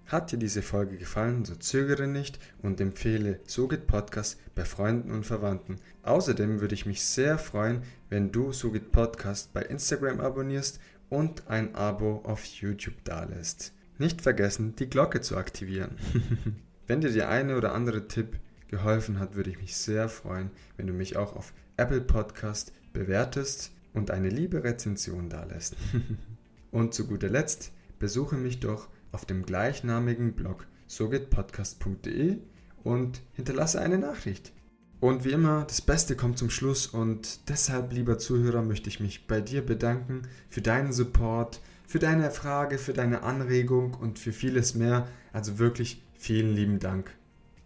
Hat 0.09 0.33
dir 0.33 0.38
diese 0.38 0.62
Folge 0.62 0.97
gefallen, 0.97 1.44
so 1.44 1.55
zögere 1.55 2.07
nicht 2.07 2.38
und 2.62 2.81
empfehle 2.81 3.40
Sogit 3.44 3.87
Podcast 3.87 4.40
bei 4.55 4.64
Freunden 4.64 5.11
und 5.11 5.27
Verwandten. 5.27 5.77
Außerdem 6.03 6.62
würde 6.62 6.75
ich 6.75 6.87
mich 6.87 7.05
sehr 7.05 7.37
freuen, 7.37 7.83
wenn 8.09 8.33
du 8.33 8.55
Sogit 8.55 8.90
Podcast 8.90 9.53
bei 9.53 9.61
Instagram 9.61 10.21
abonnierst 10.21 10.81
und 11.11 11.47
ein 11.49 11.75
Abo 11.75 12.23
auf 12.25 12.42
YouTube 12.47 13.05
dalässt. 13.05 13.75
Nicht 13.99 14.23
vergessen, 14.23 14.75
die 14.77 14.88
Glocke 14.88 15.21
zu 15.21 15.37
aktivieren. 15.37 15.99
wenn 16.87 17.03
dir 17.03 17.12
der 17.12 17.29
eine 17.29 17.59
oder 17.59 17.75
andere 17.75 18.09
Tipp 18.09 18.38
geholfen 18.68 19.18
hat, 19.18 19.35
würde 19.35 19.51
ich 19.51 19.59
mich 19.59 19.77
sehr 19.77 20.09
freuen, 20.09 20.51
wenn 20.79 20.87
du 20.87 20.94
mich 20.94 21.18
auch 21.18 21.37
auf 21.37 21.53
Apple 21.77 22.01
Podcast 22.01 22.73
bewertest 22.94 23.73
und 23.92 24.11
eine 24.11 24.31
liebe 24.31 24.64
Rezension 24.64 25.29
dalässt. 25.29 25.77
und 26.71 26.94
zu 26.94 27.07
guter 27.07 27.29
Letzt, 27.29 27.73
besuche 27.99 28.37
mich 28.37 28.61
doch 28.61 28.88
auf 29.12 29.25
dem 29.25 29.44
gleichnamigen 29.44 30.35
Blog 30.35 30.66
sogetpodcast.de 30.87 32.38
und 32.83 33.21
hinterlasse 33.33 33.81
eine 33.81 33.99
Nachricht. 33.99 34.53
Und 35.01 35.25
wie 35.25 35.31
immer, 35.31 35.64
das 35.64 35.81
Beste 35.81 36.16
kommt 36.16 36.38
zum 36.38 36.51
Schluss 36.51 36.87
und 36.87 37.49
deshalb, 37.49 37.92
lieber 37.92 38.18
Zuhörer, 38.18 38.62
möchte 38.62 38.88
ich 38.88 38.99
mich 38.99 39.29
bei 39.29 39.40
dir 39.40 39.64
bedanken 39.64 40.23
für 40.49 40.61
deinen 40.61 40.92
Support, 40.92 41.61
für 41.87 42.01
deine 42.01 42.31
Frage, 42.31 42.79
für 42.79 42.92
deine 42.92 43.23
Anregung 43.23 43.94
und 43.94 44.18
für 44.18 44.33
vieles 44.33 44.75
mehr. 44.75 45.07
Also 45.33 45.59
wirklich 45.59 46.03
vielen 46.14 46.53
lieben 46.53 46.81
Dank. 46.81 47.12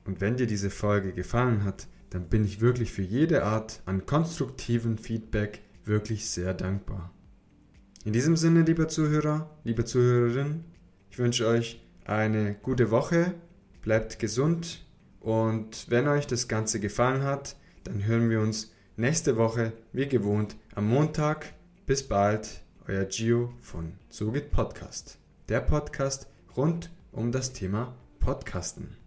Und 0.04 0.20
wenn 0.20 0.36
dir 0.36 0.46
diese 0.46 0.68
Folge 0.68 1.12
gefallen 1.12 1.64
hat, 1.64 1.86
dann 2.10 2.28
bin 2.28 2.44
ich 2.44 2.60
wirklich 2.60 2.92
für 2.92 3.02
jede 3.02 3.44
Art 3.44 3.80
an 3.86 4.04
konstruktiven 4.04 4.98
Feedback 4.98 5.62
wirklich 5.84 6.28
sehr 6.28 6.52
dankbar. 6.52 7.10
In 8.04 8.12
diesem 8.12 8.36
Sinne, 8.36 8.62
lieber 8.62 8.88
Zuhörer, 8.88 9.48
liebe 9.64 9.84
Zuhörerin, 9.84 10.64
ich 11.12 11.18
wünsche 11.18 11.46
euch 11.46 11.78
eine 12.06 12.54
gute 12.54 12.90
Woche, 12.90 13.34
bleibt 13.82 14.18
gesund 14.18 14.82
und 15.20 15.90
wenn 15.90 16.08
euch 16.08 16.26
das 16.26 16.48
Ganze 16.48 16.80
gefallen 16.80 17.22
hat, 17.22 17.54
dann 17.84 18.06
hören 18.06 18.30
wir 18.30 18.40
uns 18.40 18.72
nächste 18.96 19.36
Woche 19.36 19.74
wie 19.92 20.06
gewohnt 20.06 20.56
am 20.74 20.88
Montag. 20.88 21.52
Bis 21.84 22.02
bald 22.02 22.62
euer 22.88 23.04
Gio 23.04 23.52
von 23.60 23.92
Sogit 24.08 24.50
Podcast. 24.50 25.18
Der 25.50 25.60
Podcast 25.60 26.28
rund 26.56 26.90
um 27.12 27.30
das 27.30 27.52
Thema 27.52 27.94
Podcasten. 28.18 29.01